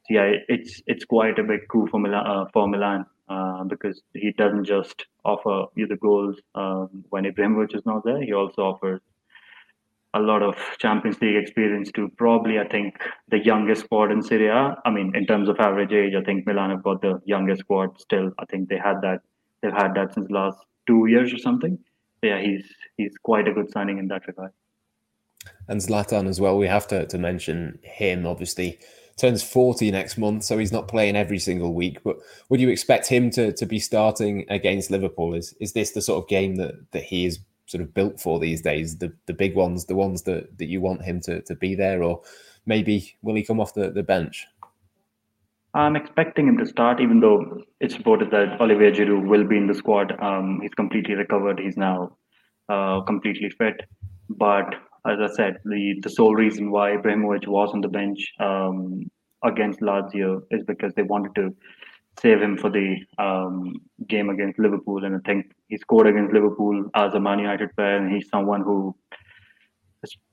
So 0.10 0.16
yeah, 0.16 0.32
it's 0.48 0.82
it's 0.88 1.06
quite 1.06 1.38
a 1.40 1.44
big 1.44 1.68
coup 1.68 1.88
for 1.88 2.00
Milan, 2.00 2.26
uh, 2.26 2.46
for 2.52 2.68
Milan 2.68 3.06
uh, 3.30 3.64
because 3.64 4.02
he 4.14 4.32
doesn't 4.32 4.66
just 4.66 5.06
offer 5.24 5.66
you 5.76 5.88
the 5.88 5.98
goals 5.98 6.38
um, 6.56 7.06
when 7.10 7.26
Ibrahimovic 7.26 7.76
is 7.76 7.86
not 7.86 8.04
there. 8.04 8.22
He 8.22 8.34
also 8.34 8.64
offers 8.64 9.02
a 10.16 10.20
lot 10.20 10.42
of 10.42 10.56
Champions 10.80 11.22
League 11.22 11.36
experience 11.36 11.92
to 11.92 12.10
probably, 12.18 12.58
I 12.58 12.68
think, 12.68 12.96
the 13.28 13.38
youngest 13.38 13.86
squad 13.86 14.12
in 14.12 14.24
Serie. 14.24 14.50
I 14.50 14.90
mean, 14.90 15.16
in 15.16 15.28
terms 15.28 15.48
of 15.50 15.60
average 15.60 15.94
age, 15.94 16.16
I 16.16 16.24
think 16.24 16.48
Milan 16.48 16.72
have 16.72 16.82
got 16.82 17.02
the 17.02 17.22
youngest 17.26 17.62
squad 17.62 18.02
still. 18.02 18.32
I 18.40 18.46
think 18.46 18.70
they 18.70 18.78
had 18.78 19.02
that. 19.02 19.22
They've 19.62 19.72
had 19.72 19.94
that 19.94 20.14
since 20.16 20.28
the 20.28 20.34
last 20.34 20.58
two 20.88 21.06
years 21.06 21.32
or 21.32 21.38
something. 21.38 21.78
Yeah, 22.24 22.42
he's 22.42 22.66
he's 22.98 23.16
quite 23.22 23.48
a 23.48 23.54
good 23.54 23.72
signing 23.72 24.00
in 24.00 24.08
that 24.08 24.26
regard. 24.26 24.52
And 25.68 25.80
Zlatan 25.80 26.28
as 26.28 26.42
well. 26.42 26.58
We 26.58 26.68
have 26.68 26.88
to 26.88 27.06
to 27.06 27.18
mention 27.18 27.78
him. 27.84 28.26
Obviously, 28.26 28.80
turns 29.20 29.44
forty 29.44 29.92
next 29.92 30.18
month, 30.18 30.44
so 30.44 30.58
he's 30.58 30.72
not 30.72 30.88
playing 30.88 31.16
every 31.16 31.40
single 31.40 31.74
week. 31.74 32.02
But 32.04 32.18
would 32.50 32.62
you 32.62 32.70
expect 32.70 33.08
him 33.08 33.30
to 33.32 33.52
to 33.54 33.66
be 33.66 33.80
starting 33.80 34.46
against 34.50 34.92
Liverpool? 34.92 35.34
Is 35.34 35.54
is 35.60 35.74
this 35.74 35.92
the 35.92 36.02
sort 36.02 36.24
of 36.24 36.30
game 36.30 36.56
that 36.56 36.92
that 36.92 37.04
he 37.04 37.26
is 37.26 37.40
sort 37.66 37.84
of 37.84 37.94
built 37.94 38.20
for 38.20 38.40
these 38.40 38.62
days, 38.62 38.98
the 38.98 39.14
the 39.28 39.34
big 39.34 39.56
ones, 39.56 39.86
the 39.86 39.96
ones 39.96 40.24
that 40.24 40.58
that 40.58 40.68
you 40.68 40.82
want 40.82 41.04
him 41.04 41.20
to 41.22 41.42
to 41.42 41.56
be 41.56 41.76
there, 41.76 42.04
or 42.04 42.22
maybe 42.66 43.16
will 43.22 43.36
he 43.36 43.44
come 43.44 43.60
off 43.60 43.74
the, 43.74 43.92
the 43.92 44.04
bench? 44.04 44.46
I'm 45.76 45.96
expecting 45.96 46.48
him 46.48 46.58
to 46.58 46.66
start, 46.66 47.00
even 47.00 47.20
though 47.20 47.62
it's 47.80 47.96
reported 47.96 48.32
that 48.32 48.60
Olivier 48.60 48.92
Giroud 48.92 49.28
will 49.28 49.44
be 49.44 49.56
in 49.56 49.68
the 49.68 49.76
squad. 49.76 50.20
Um, 50.20 50.60
he's 50.62 50.74
completely 50.74 51.14
recovered. 51.14 51.60
He's 51.60 51.78
now 51.78 52.18
uh, 52.70 53.02
completely 53.02 53.52
fit. 53.52 53.82
But 54.30 54.74
as 55.10 55.20
I 55.20 55.34
said, 55.36 55.58
the, 55.66 56.00
the 56.02 56.10
sole 56.10 56.36
reason 56.36 56.72
why 56.72 56.92
Ibrahimovic 56.92 57.48
was 57.48 57.72
on 57.74 57.82
the 57.82 57.88
bench 57.88 58.34
um, 58.40 59.10
against 59.44 59.82
Lazio 59.82 60.42
is 60.52 60.64
because 60.64 60.94
they 60.96 61.04
wanted 61.04 61.36
to 61.36 61.56
save 62.22 62.42
him 62.42 62.58
for 62.58 62.70
the 62.70 62.98
um, 63.18 63.76
game 64.08 64.30
against 64.30 64.60
Liverpool. 64.60 65.06
And 65.06 65.16
I 65.16 65.20
think 65.26 65.52
he 65.68 65.78
scored 65.78 66.08
against 66.08 66.34
Liverpool 66.34 66.90
as 66.96 67.14
a 67.14 67.20
Man 67.20 67.40
United 67.40 67.76
player, 67.76 67.98
and 67.98 68.14
he's 68.14 68.30
someone 68.30 68.62
who, 68.62 68.96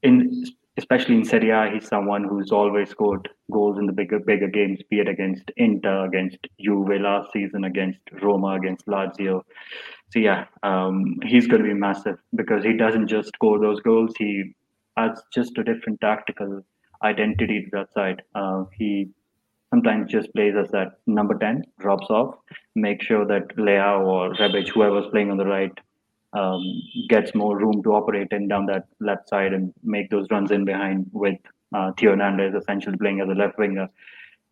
in 0.02 0.44
especially 0.78 1.14
in 1.14 1.24
Serie 1.24 1.50
A, 1.50 1.70
he's 1.72 1.88
someone 1.88 2.24
who's 2.24 2.52
always 2.52 2.90
scored 2.90 3.28
goals 3.50 3.78
in 3.78 3.86
the 3.86 3.92
bigger 3.92 4.18
bigger 4.18 4.48
games, 4.48 4.80
be 4.90 5.00
it 5.00 5.08
against 5.08 5.50
Inter, 5.56 6.04
against 6.04 6.38
Juve 6.60 7.00
last 7.00 7.32
season, 7.32 7.64
against 7.64 8.00
Roma, 8.22 8.54
against 8.54 8.86
Lazio. 8.86 9.42
So 10.10 10.18
yeah, 10.18 10.46
um, 10.62 11.16
he's 11.24 11.46
going 11.46 11.62
to 11.62 11.68
be 11.68 11.74
massive 11.74 12.18
because 12.34 12.64
he 12.64 12.74
doesn't 12.74 13.08
just 13.08 13.28
score 13.28 13.58
those 13.58 13.80
goals; 13.80 14.14
he 14.18 14.54
adds 14.96 15.22
just 15.32 15.58
a 15.58 15.64
different 15.64 16.00
tactical 16.00 16.64
identity 17.02 17.62
to 17.62 17.70
that 17.72 17.92
side. 17.92 18.22
Uh, 18.34 18.64
he 18.72 19.08
sometimes 19.70 20.10
just 20.10 20.32
plays 20.34 20.54
as 20.56 20.70
that 20.70 20.98
number 21.06 21.36
10, 21.38 21.64
drops 21.80 22.06
off, 22.08 22.36
make 22.74 23.02
sure 23.02 23.26
that 23.26 23.56
Leao 23.56 24.06
or 24.06 24.34
Rebic, 24.34 24.68
whoever's 24.68 25.06
playing 25.10 25.30
on 25.30 25.36
the 25.36 25.46
right, 25.46 25.72
um, 26.32 26.62
gets 27.08 27.34
more 27.34 27.58
room 27.58 27.82
to 27.82 27.90
operate 27.90 28.28
in 28.30 28.48
down 28.48 28.66
that 28.66 28.86
left 29.00 29.28
side 29.28 29.52
and 29.52 29.72
make 29.82 30.10
those 30.10 30.26
runs 30.30 30.50
in 30.50 30.64
behind 30.64 31.06
with 31.12 31.38
uh, 31.74 31.92
Theo 31.98 32.10
Hernandez 32.10 32.54
essentially 32.54 32.96
playing 32.96 33.20
as 33.20 33.28
a 33.28 33.32
left 33.32 33.58
winger. 33.58 33.88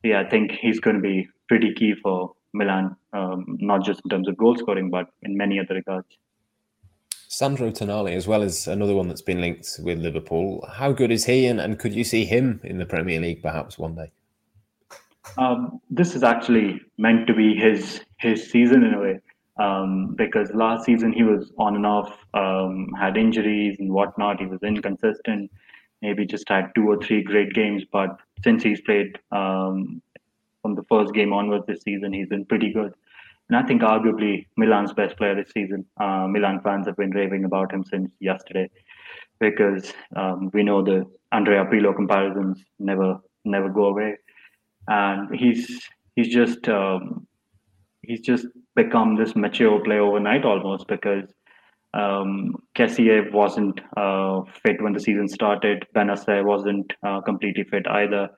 Yeah, 0.03 0.21
I 0.21 0.29
think 0.29 0.53
he's 0.53 0.81
going 0.81 0.97
to 0.97 1.03
be 1.03 1.29
pretty 1.49 1.73
key 1.75 1.95
for 1.95 2.33
Milan, 2.53 2.97
um, 3.12 3.59
not 3.61 3.85
just 3.85 4.01
in 4.05 4.11
terms 4.11 4.29
of 4.29 4.37
goal 4.37 4.57
scoring, 4.57 4.90
but 4.90 5.09
in 5.23 5.37
many 5.37 5.59
other 5.59 5.75
regards. 5.75 6.07
Sandro 7.35 7.68
Tonali, 7.73 8.12
as 8.14 8.29
well 8.29 8.42
as 8.42 8.68
another 8.68 8.94
one 8.94 9.09
that's 9.09 9.20
been 9.20 9.40
linked 9.40 9.81
with 9.83 9.99
Liverpool. 9.99 10.64
How 10.73 10.92
good 10.92 11.11
is 11.11 11.25
he, 11.25 11.47
and, 11.47 11.61
and 11.61 11.81
could 11.81 11.92
you 11.92 12.05
see 12.05 12.25
him 12.25 12.61
in 12.62 12.79
the 12.79 12.87
Premier 12.87 13.20
League 13.20 13.42
perhaps 13.42 13.77
one 13.77 13.97
day? 13.97 14.12
Um, 15.37 15.81
this 15.90 16.14
is 16.14 16.23
actually 16.23 16.81
meant 16.97 17.27
to 17.27 17.35
be 17.35 17.57
his 17.57 18.03
his 18.18 18.49
season 18.49 18.85
in 18.85 18.94
a 18.94 19.01
way, 19.01 19.20
um, 19.59 20.14
because 20.14 20.53
last 20.55 20.85
season 20.85 21.12
he 21.12 21.25
was 21.25 21.51
on 21.59 21.75
and 21.75 21.85
off, 21.85 22.16
um, 22.35 22.92
had 22.97 23.16
injuries 23.16 23.79
and 23.81 23.92
whatnot. 23.92 24.38
He 24.38 24.47
was 24.47 24.62
inconsistent. 24.62 25.51
Maybe 26.03 26.27
just 26.27 26.49
had 26.49 26.70
two 26.77 26.88
or 26.88 27.03
three 27.03 27.25
great 27.25 27.53
games, 27.53 27.83
but 27.90 28.16
since 28.44 28.62
he's 28.62 28.81
played 28.83 29.18
um, 29.33 30.01
from 30.62 30.77
the 30.77 30.85
first 30.85 31.12
game 31.12 31.33
onwards 31.33 31.66
this 31.66 31.83
season, 31.83 32.12
he's 32.12 32.29
been 32.29 32.44
pretty 32.44 32.73
good. 32.73 32.94
And 33.48 33.57
I 33.59 33.62
think 33.62 33.83
arguably 33.83 34.46
Milan's 34.57 34.92
best 34.92 35.16
player 35.16 35.35
this 35.35 35.52
season. 35.52 35.85
Uh, 36.00 36.26
Milan 36.28 36.61
fans 36.62 36.87
have 36.87 36.96
been 36.96 37.11
raving 37.11 37.44
about 37.44 37.72
him 37.72 37.85
since 37.85 38.11
yesterday 38.20 38.70
because 39.38 39.92
um, 40.16 40.50
we 40.54 40.62
know 40.62 40.83
the 40.83 41.04
Andrea 41.33 41.64
Pirlo 41.64 41.94
comparisons 41.94 42.62
never 42.78 43.18
never 43.44 43.68
go 43.68 43.87
away 43.87 44.16
and 44.88 45.35
he's 45.35 45.88
he's 46.16 46.28
just 46.28 46.68
um, 46.68 47.26
he's 48.02 48.20
just 48.20 48.46
become 48.74 49.16
this 49.16 49.35
mature 49.37 49.83
player 49.83 50.02
overnight 50.02 50.44
almost 50.44 50.87
because 50.88 51.28
um, 51.94 52.57
Kessié 52.76 53.33
wasn't 53.33 53.80
uh, 53.96 54.42
fit 54.62 54.83
when 54.83 54.92
the 54.92 55.00
season 55.00 55.28
started. 55.28 55.87
Bennacer 55.94 56.44
wasn't 56.44 56.92
uh, 57.07 57.20
completely 57.20 57.64
fit 57.64 57.87
either, 57.87 58.28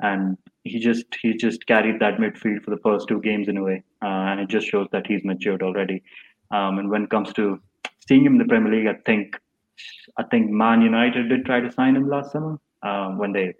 and 0.00 0.36
he 0.64 0.78
just 0.78 1.06
he 1.22 1.34
just 1.34 1.66
carried 1.66 2.00
that 2.00 2.18
midfield 2.18 2.62
for 2.62 2.70
the 2.70 2.80
first 2.82 3.08
two 3.08 3.20
games 3.20 3.48
in 3.48 3.56
a 3.56 3.62
way, 3.62 3.82
and 4.06 4.40
it 4.40 4.48
just 4.48 4.66
shows 4.68 4.88
that 4.92 5.06
he's 5.06 5.24
matured 5.24 5.62
already. 5.62 6.02
Um, 6.50 6.78
and 6.78 6.90
when 6.90 7.04
it 7.04 7.10
comes 7.10 7.32
to 7.34 7.60
seeing 8.06 8.24
him 8.24 8.34
in 8.34 8.38
the 8.38 8.44
Premier 8.44 8.72
League, 8.72 8.86
I 8.86 8.98
think 9.04 9.36
I 10.16 10.22
think 10.24 10.50
Man 10.50 10.80
United 10.80 11.28
did 11.28 11.44
try 11.44 11.60
to 11.60 11.70
sign 11.70 11.96
him 11.96 12.08
last 12.08 12.32
summer 12.32 12.58
um, 12.82 13.18
when 13.18 13.32
they 13.32 13.54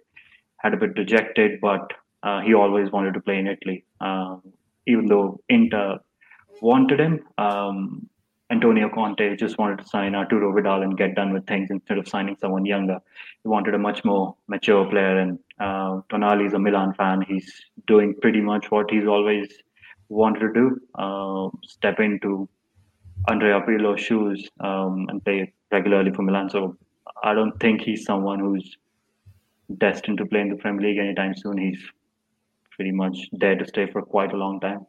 had 0.57 0.73
a 0.73 0.77
bit 0.77 0.95
dejected, 0.95 1.59
but 1.61 1.91
uh, 2.23 2.41
he 2.41 2.53
always 2.53 2.91
wanted 2.91 3.13
to 3.13 3.21
play 3.21 3.37
in 3.37 3.47
Italy, 3.47 3.85
um, 4.01 4.41
even 4.87 5.05
though 5.05 5.39
Inter 5.49 5.99
wanted 6.61 6.99
him. 6.99 7.19
Um, 7.37 8.09
Antonio 8.49 8.89
Conte 8.89 9.35
just 9.35 9.57
wanted 9.57 9.79
to 9.79 9.87
sign 9.87 10.13
Arturo 10.13 10.53
Vidal 10.53 10.81
and 10.81 10.97
get 10.97 11.15
done 11.15 11.33
with 11.33 11.45
things 11.45 11.69
instead 11.69 11.97
of 11.97 12.07
signing 12.07 12.37
someone 12.39 12.65
younger. 12.65 12.99
He 13.43 13.49
wanted 13.49 13.75
a 13.75 13.77
much 13.77 14.05
more 14.05 14.35
mature 14.47 14.89
player, 14.89 15.19
and 15.19 15.37
uh, 15.59 16.01
Tonali 16.09 16.47
is 16.47 16.53
a 16.53 16.59
Milan 16.59 16.93
fan. 16.93 17.21
He's 17.27 17.61
doing 17.87 18.15
pretty 18.21 18.41
much 18.41 18.71
what 18.71 18.89
he's 18.89 19.05
always 19.05 19.49
wanted 20.09 20.39
to 20.39 20.53
do: 20.53 20.81
uh, 20.95 21.49
step 21.63 21.99
into 21.99 22.49
Andrea 23.27 23.61
Pirlo's 23.61 23.99
shoes 24.01 24.47
um, 24.59 25.07
and 25.09 25.23
play 25.23 25.53
regularly 25.71 26.11
for 26.11 26.21
Milan. 26.21 26.49
So 26.49 26.77
I 27.23 27.33
don't 27.33 27.59
think 27.59 27.81
he's 27.81 28.05
someone 28.05 28.39
who's 28.39 28.77
destined 29.77 30.17
to 30.19 30.25
play 30.25 30.41
in 30.41 30.49
the 30.49 30.55
Premier 30.55 30.89
League 30.89 30.99
anytime 30.99 31.35
soon. 31.35 31.57
He's 31.57 31.83
pretty 32.71 32.91
much 32.91 33.17
there 33.31 33.55
to 33.55 33.67
stay 33.67 33.87
for 33.91 34.01
quite 34.01 34.33
a 34.33 34.37
long 34.37 34.59
time. 34.59 34.85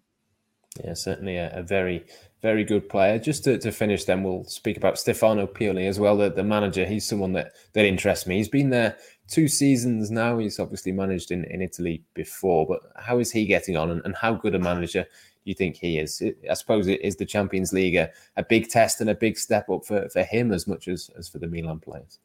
Yeah, 0.84 0.94
certainly 0.94 1.36
a, 1.36 1.50
a, 1.58 1.62
very, 1.62 2.04
very 2.40 2.64
good 2.64 2.88
player. 2.88 3.18
Just 3.18 3.44
to, 3.44 3.58
to 3.58 3.72
finish, 3.72 4.04
then 4.04 4.22
we'll 4.22 4.44
speak 4.44 4.76
about 4.76 4.98
Stefano 4.98 5.46
Pioli 5.46 5.88
as 5.88 5.98
well, 5.98 6.16
the, 6.16 6.30
the 6.30 6.44
manager. 6.44 6.86
He's 6.86 7.06
someone 7.06 7.32
that, 7.32 7.52
that 7.72 7.84
interests 7.84 8.26
me. 8.26 8.36
He's 8.36 8.48
been 8.48 8.70
there 8.70 8.96
two 9.28 9.48
seasons 9.48 10.10
now. 10.10 10.38
He's 10.38 10.58
obviously 10.58 10.92
managed 10.92 11.30
in, 11.30 11.44
in 11.44 11.60
Italy 11.60 12.02
before, 12.14 12.66
but 12.66 12.80
how 12.96 13.18
is 13.18 13.30
he 13.32 13.44
getting 13.44 13.76
on 13.76 13.90
and, 13.90 14.02
and 14.04 14.14
how 14.16 14.34
good 14.34 14.54
a 14.54 14.58
manager 14.58 15.02
do 15.02 15.50
you 15.50 15.54
think 15.54 15.76
he 15.76 15.98
is? 15.98 16.22
I 16.48 16.54
suppose 16.54 16.86
it 16.86 17.00
is 17.02 17.16
the 17.16 17.26
Champions 17.26 17.72
League 17.72 17.96
a, 17.96 18.10
a 18.36 18.44
big 18.44 18.68
test 18.68 19.00
and 19.00 19.10
a 19.10 19.14
big 19.14 19.36
step 19.36 19.68
up 19.68 19.84
for, 19.84 20.08
for 20.08 20.22
him 20.22 20.52
as 20.52 20.66
much 20.66 20.88
as, 20.88 21.10
as 21.18 21.28
for 21.28 21.38
the 21.38 21.48
Milan 21.48 21.80
players. 21.80 22.20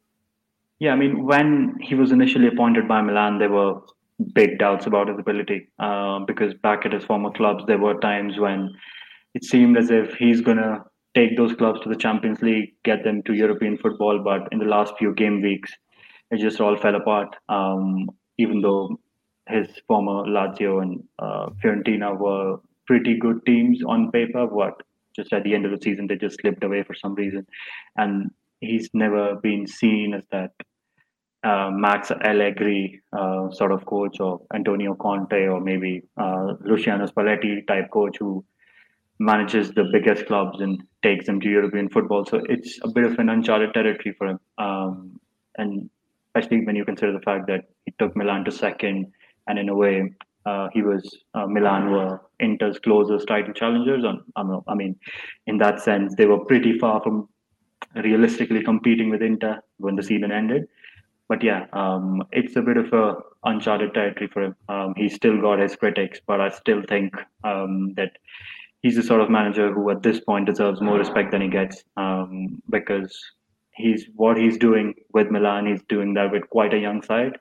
Yeah, 0.80 0.94
I 0.94 0.96
mean, 0.96 1.26
when 1.26 1.76
he 1.82 1.96
was 1.96 2.12
initially 2.12 2.48
appointed 2.48 2.88
by 2.88 3.02
Milan, 3.02 3.40
there 3.40 3.50
were 3.50 3.80
big 4.34 4.60
doubts 4.60 4.86
about 4.86 5.08
his 5.08 5.18
ability 5.18 5.70
uh, 5.80 6.20
because 6.20 6.54
back 6.54 6.86
at 6.86 6.94
his 6.94 7.04
former 7.04 7.32
clubs, 7.32 7.64
there 7.68 7.78
were 7.78 8.00
times 8.00 8.38
when 8.38 8.76
it 9.34 9.44
seemed 9.44 9.78
as 9.78 9.90
if 9.90 10.14
he's 10.16 10.42
going 10.42 10.58
to 10.58 10.84
take 11.16 11.38
those 11.38 11.54
clubs 11.56 11.80
to 11.82 11.90
the 11.90 11.96
Champions 11.96 12.42
League, 12.42 12.74
get 12.84 13.04
them 13.04 13.22
to 13.24 13.34
European 13.34 13.78
football. 13.78 14.20
But 14.24 14.48
in 14.52 14.60
the 14.60 14.66
last 14.66 14.94
few 14.98 15.14
game 15.14 15.42
weeks, 15.42 15.72
it 16.32 16.40
just 16.40 16.60
all 16.60 16.78
fell 16.78 16.96
apart. 16.96 17.36
Um, 17.50 18.10
even 18.38 18.62
though 18.62 19.00
his 19.48 19.68
former 19.88 20.24
Lazio 20.30 20.82
and 20.82 21.04
uh, 21.20 21.50
Fiorentina 21.64 22.18
were 22.18 22.58
pretty 22.88 23.18
good 23.18 23.46
teams 23.46 23.82
on 23.88 24.12
paper, 24.12 24.48
but 24.48 24.82
just 25.16 25.32
at 25.34 25.44
the 25.44 25.54
end 25.54 25.66
of 25.66 25.72
the 25.72 25.84
season 25.84 26.08
they 26.08 26.16
just 26.16 26.40
slipped 26.42 26.64
away 26.64 26.84
for 26.84 26.96
some 26.96 27.14
reason, 27.14 27.46
and 27.98 28.32
he's 28.62 28.90
never 28.94 29.36
been 29.36 29.68
seen 29.68 30.14
as 30.14 30.24
that 30.32 30.52
uh, 31.44 31.70
Max 31.72 32.10
Allegri 32.10 33.02
uh, 33.12 33.52
sort 33.52 33.72
of 33.72 33.86
coach 33.86 34.20
or 34.20 34.42
Antonio 34.54 34.96
Conte 34.96 35.48
or 35.48 35.60
maybe 35.60 36.02
uh, 36.18 36.54
Luciano 36.62 37.06
Spalletti 37.06 37.68
type 37.68 37.92
coach 37.92 38.18
who 38.18 38.46
manages 39.20 39.72
the 39.72 39.86
biggest 39.92 40.26
clubs 40.26 40.60
and 40.62 40.84
takes 41.02 41.26
them 41.26 41.40
to 41.42 41.50
European 41.50 41.90
football. 41.90 42.26
So 42.26 42.42
it's 42.50 42.80
a 42.84 42.90
bit 42.90 43.06
of 43.06 43.20
an 43.20 43.30
uncharted 43.30 43.74
territory 43.74 44.16
for 44.18 44.28
him. 44.28 44.40
Um, 44.58 45.20
and 45.58 45.90
especially 46.36 46.66
when 46.66 46.76
you 46.76 46.86
consider 46.86 47.14
the 47.14 47.22
fact 47.22 47.48
that 47.48 47.66
he 47.86 47.94
took 48.00 48.16
Milan 48.16 48.44
to 48.46 48.52
second, 48.52 49.12
and 49.48 49.60
in 49.60 49.70
a 49.70 49.76
way, 49.76 50.12
uh, 50.46 50.68
he 50.74 50.82
was 50.82 51.04
uh, 51.34 51.46
Milan 51.48 51.92
were 51.92 52.20
Inter's 52.40 52.80
closest 52.80 53.28
title 53.28 53.54
challengers. 53.54 54.04
On, 54.04 54.24
I 54.68 54.76
mean, 54.76 54.96
in 55.48 55.58
that 55.60 55.82
sense, 55.82 56.16
they 56.16 56.26
were 56.26 56.44
pretty 56.46 56.80
far 56.80 57.02
from 57.02 57.30
realistically 57.96 58.64
competing 58.64 59.10
with 59.10 59.22
Inter 59.22 59.62
when 59.78 59.96
the 59.96 60.04
season 60.04 60.32
ended. 60.32 60.66
But 61.30 61.44
yeah, 61.44 61.66
um, 61.74 62.24
it's 62.32 62.56
a 62.56 62.62
bit 62.62 62.78
of 62.78 62.92
a 62.94 63.16
uncharted 63.44 63.94
territory 63.94 64.30
for 64.32 64.44
him. 64.44 64.56
Um, 64.68 64.94
he's 64.98 65.16
still 65.16 65.40
got 65.40 65.60
his 65.60 65.76
critics, 65.76 66.20
but 66.26 66.42
I 66.42 66.50
still 66.50 66.82
think 66.88 67.14
um, 67.44 67.94
that 67.96 68.12
he's 68.84 68.98
the 68.98 69.02
sort 69.02 69.22
of 69.22 69.30
manager 69.30 69.74
who, 69.74 69.90
at 69.90 70.04
this 70.04 70.20
point, 70.20 70.46
deserves 70.46 70.82
more 70.82 71.00
respect 71.00 71.32
than 71.32 71.42
he 71.42 71.48
gets 71.48 71.84
um, 71.98 72.62
because 72.70 73.18
he's 73.72 74.06
what 74.16 74.38
he's 74.38 74.58
doing 74.58 74.94
with 75.14 75.32
Milan. 75.32 75.66
He's 75.66 75.82
doing 75.90 76.14
that 76.14 76.32
with 76.32 76.48
quite 76.50 76.74
a 76.74 76.78
young 76.78 77.02
side, 77.02 77.40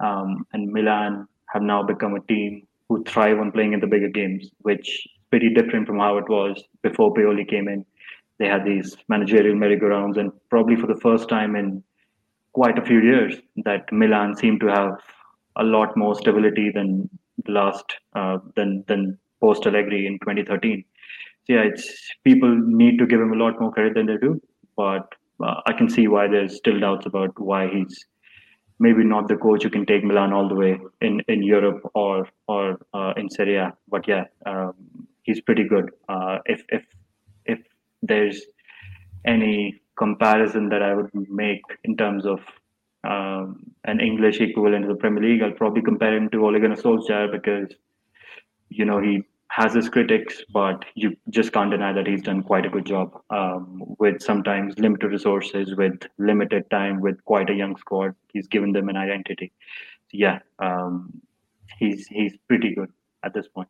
um, 0.00 0.44
and 0.52 0.72
Milan 0.72 1.28
have 1.52 1.62
now 1.62 1.82
become 1.82 2.16
a 2.16 2.20
team 2.20 2.66
who 2.88 3.04
thrive 3.04 3.38
on 3.38 3.52
playing 3.52 3.74
in 3.74 3.80
the 3.80 3.86
bigger 3.86 4.08
games, 4.08 4.50
which 4.62 4.88
is 4.88 5.12
pretty 5.30 5.50
different 5.54 5.86
from 5.86 5.98
how 5.98 6.16
it 6.16 6.28
was 6.28 6.62
before 6.82 7.14
Pioli 7.14 7.48
came 7.48 7.68
in. 7.68 7.84
They 8.38 8.48
had 8.48 8.64
these 8.64 8.96
managerial 9.08 9.54
merry-go-rounds, 9.54 10.16
and 10.16 10.32
probably 10.48 10.76
for 10.76 10.86
the 10.86 11.00
first 11.00 11.28
time 11.28 11.54
in 11.54 11.84
quite 12.54 12.78
a 12.78 12.84
few 12.84 13.00
years, 13.00 13.34
that 13.64 13.92
Milan 13.92 14.36
seemed 14.36 14.60
to 14.60 14.66
have 14.66 14.98
a 15.56 15.62
lot 15.62 15.96
more 15.96 16.14
stability 16.14 16.70
than 16.70 17.08
the 17.44 17.52
last 17.52 17.84
uh, 18.14 18.38
than 18.56 18.84
than 18.88 19.18
post 19.42 19.66
Allegri 19.66 20.06
in 20.06 20.18
2013. 20.20 20.84
So 21.44 21.52
yeah, 21.54 21.62
it's 21.62 21.86
people 22.24 22.54
need 22.54 22.98
to 22.98 23.06
give 23.06 23.20
him 23.20 23.32
a 23.32 23.42
lot 23.44 23.60
more 23.60 23.72
credit 23.72 23.94
than 23.94 24.06
they 24.06 24.16
do, 24.16 24.40
but 24.76 25.12
uh, 25.44 25.60
I 25.66 25.72
can 25.72 25.90
see 25.90 26.06
why 26.06 26.28
there's 26.28 26.56
still 26.56 26.78
doubts 26.78 27.06
about 27.06 27.38
why 27.38 27.68
he's 27.68 28.06
maybe 28.78 29.04
not 29.04 29.28
the 29.28 29.36
coach 29.36 29.62
who 29.62 29.70
can 29.70 29.86
take 29.86 30.04
Milan 30.04 30.32
all 30.32 30.48
the 30.48 30.54
way 30.54 30.78
in, 31.00 31.20
in 31.28 31.42
Europe 31.42 31.82
or 31.94 32.28
or 32.46 32.78
uh, 32.94 33.12
in 33.16 33.28
Serie 33.28 33.56
A. 33.56 33.72
But 33.88 34.08
yeah, 34.08 34.24
um, 34.46 34.74
he's 35.22 35.40
pretty 35.40 35.66
good. 35.68 35.90
Uh, 36.08 36.38
if 36.46 36.62
if 36.68 36.84
if 37.44 37.60
there's 38.02 38.42
any 39.24 39.80
comparison 39.96 40.68
that 40.70 40.82
I 40.82 40.94
would 40.94 41.10
make 41.28 41.62
in 41.84 41.96
terms 41.96 42.26
of 42.26 42.40
um, 43.04 43.72
an 43.84 44.00
English 44.00 44.40
equivalent 44.40 44.84
to 44.84 44.88
the 44.88 45.00
Premier 45.04 45.22
League, 45.22 45.42
I'll 45.42 45.60
probably 45.62 45.82
compare 45.82 46.16
him 46.16 46.28
to 46.30 46.44
Ole 46.44 46.60
Gunnar 46.60 46.76
Solskjaer 46.76 47.30
because 47.30 47.74
you 48.68 48.84
know 48.84 49.00
he 49.00 49.24
has 49.52 49.74
his 49.74 49.90
critics, 49.90 50.40
but 50.50 50.82
you 50.94 51.14
just 51.28 51.52
can't 51.52 51.70
deny 51.70 51.92
that 51.92 52.06
he's 52.06 52.22
done 52.22 52.42
quite 52.42 52.64
a 52.64 52.70
good 52.70 52.86
job 52.86 53.20
um, 53.28 53.82
with 53.98 54.22
sometimes 54.22 54.78
limited 54.78 55.08
resources, 55.08 55.74
with 55.76 56.00
limited 56.16 56.70
time, 56.70 57.02
with 57.02 57.22
quite 57.26 57.50
a 57.50 57.54
young 57.54 57.76
squad. 57.76 58.14
He's 58.32 58.46
given 58.46 58.72
them 58.72 58.88
an 58.88 58.96
identity. 58.96 59.52
So 60.08 60.14
yeah, 60.14 60.38
um, 60.58 61.20
he's 61.78 62.06
he's 62.06 62.34
pretty 62.48 62.74
good 62.74 62.90
at 63.24 63.34
this 63.34 63.46
point 63.46 63.68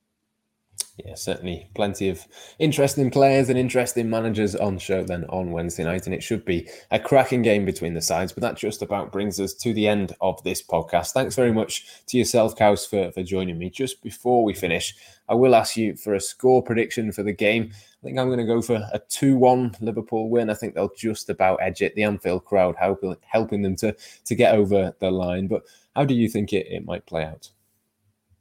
yeah, 0.99 1.15
certainly 1.15 1.71
plenty 1.75 2.11
of 2.11 2.27
interesting 2.59 3.11
players 3.11 3.49
and 3.49 3.59
interesting 3.59 4.11
managers 4.11 4.55
on 4.55 4.79
show 4.79 5.03
then 5.03 5.25
on 5.31 5.51
Wednesday 5.51 5.85
night, 5.85 6.05
and 6.05 6.15
it 6.15 6.23
should 6.23 6.45
be 6.45 6.69
a 6.91 6.99
cracking 6.99 7.41
game 7.41 7.65
between 7.65 7.95
the 7.95 8.03
sides. 8.03 8.33
But 8.33 8.43
that 8.43 8.59
just 8.59 8.83
about 8.83 9.11
brings 9.11 9.41
us 9.41 9.55
to 9.55 9.73
the 9.73 9.89
end 9.89 10.15
of 10.21 10.43
this 10.45 10.63
podcast. 10.63 11.13
Thanks 11.13 11.35
very 11.35 11.53
much 11.53 11.87
to 12.09 12.19
yourself, 12.19 12.57
Kaus, 12.57 12.89
for, 12.89 13.11
for 13.13 13.23
joining 13.23 13.59
me. 13.59 13.71
Just 13.71 14.03
before 14.03 14.45
we 14.45 14.53
finish, 14.53 14.95
I 15.31 15.35
will 15.35 15.55
ask 15.55 15.79
you 15.79 15.97
for 15.97 16.15
a 16.15 16.21
score 16.21 16.63
prediction 16.63 17.11
for 17.11 17.23
the 17.23 17.33
game. 17.33 17.71
I 17.73 18.05
think 18.05 18.19
I'm 18.19 18.29
going 18.29 18.39
to 18.39 18.45
go 18.45 18.61
for 18.61 18.87
a 18.93 19.01
2 19.09 19.37
1 19.37 19.77
Liverpool 19.81 20.29
win. 20.29 20.51
I 20.51 20.55
think 20.55 20.75
they'll 20.75 20.93
just 20.95 21.31
about 21.31 21.63
edge 21.63 21.81
it. 21.81 21.95
The 21.95 22.03
Anfield 22.03 22.45
crowd 22.45 22.77
helping, 22.79 23.17
helping 23.23 23.63
them 23.63 23.77
to, 23.77 23.97
to 24.27 24.35
get 24.35 24.55
over 24.55 24.95
the 24.99 25.11
line. 25.11 25.47
But 25.47 25.63
how 25.97 26.05
do 26.05 26.13
you 26.13 26.29
think 26.29 26.53
it, 26.53 26.67
it 26.69 26.85
might 26.85 27.07
play 27.07 27.25
out? 27.25 27.49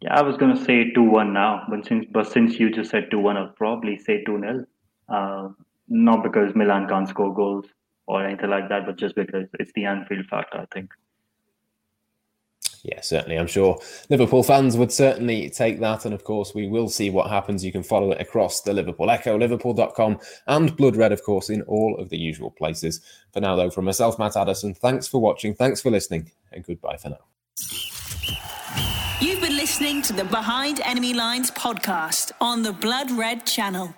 Yeah, 0.01 0.17
I 0.17 0.23
was 0.23 0.35
going 0.35 0.55
to 0.55 0.63
say 0.63 0.91
2 0.91 1.03
1 1.03 1.31
now, 1.31 1.63
but 1.69 1.85
since, 1.85 2.05
but 2.11 2.31
since 2.31 2.59
you 2.59 2.71
just 2.71 2.89
said 2.89 3.09
2 3.11 3.19
1, 3.19 3.37
I'll 3.37 3.47
probably 3.49 3.97
say 3.97 4.23
2 4.23 4.39
0. 4.39 4.65
Uh, 5.07 5.49
not 5.87 6.23
because 6.23 6.55
Milan 6.55 6.87
can't 6.87 7.07
score 7.07 7.33
goals 7.33 7.65
or 8.07 8.25
anything 8.25 8.49
like 8.49 8.67
that, 8.69 8.85
but 8.85 8.97
just 8.97 9.15
because 9.15 9.47
it's 9.59 9.71
the 9.73 9.85
Anfield 9.85 10.25
factor, 10.25 10.57
I 10.57 10.65
think. 10.73 10.89
Yeah, 12.83 13.01
certainly. 13.01 13.37
I'm 13.37 13.47
sure 13.47 13.79
Liverpool 14.09 14.41
fans 14.41 14.75
would 14.75 14.91
certainly 14.91 15.49
take 15.51 15.79
that. 15.81 16.05
And 16.05 16.13
of 16.13 16.23
course, 16.23 16.55
we 16.55 16.67
will 16.67 16.89
see 16.89 17.11
what 17.11 17.29
happens. 17.29 17.63
You 17.63 17.71
can 17.71 17.83
follow 17.83 18.11
it 18.11 18.19
across 18.19 18.61
the 18.61 18.73
Liverpool 18.73 19.11
Echo, 19.11 19.37
liverpool.com, 19.37 20.19
and 20.47 20.75
Blood 20.75 20.95
Red, 20.95 21.11
of 21.11 21.23
course, 21.23 21.49
in 21.49 21.61
all 21.63 21.95
of 21.99 22.09
the 22.09 22.17
usual 22.17 22.49
places. 22.49 23.01
For 23.33 23.39
now, 23.39 23.55
though, 23.55 23.69
from 23.69 23.85
myself, 23.85 24.17
Matt 24.17 24.35
Addison, 24.35 24.73
thanks 24.73 25.07
for 25.07 25.21
watching, 25.21 25.53
thanks 25.53 25.79
for 25.81 25.91
listening, 25.91 26.31
and 26.51 26.65
goodbye 26.65 26.97
for 26.97 27.09
now. 27.09 27.30
You've 29.21 29.39
been 29.39 29.55
listening 29.55 30.01
to 30.03 30.13
the 30.13 30.23
Behind 30.23 30.79
Enemy 30.79 31.13
Lines 31.13 31.51
podcast 31.51 32.31
on 32.41 32.63
the 32.63 32.73
Blood 32.73 33.11
Red 33.11 33.45
channel. 33.45 33.93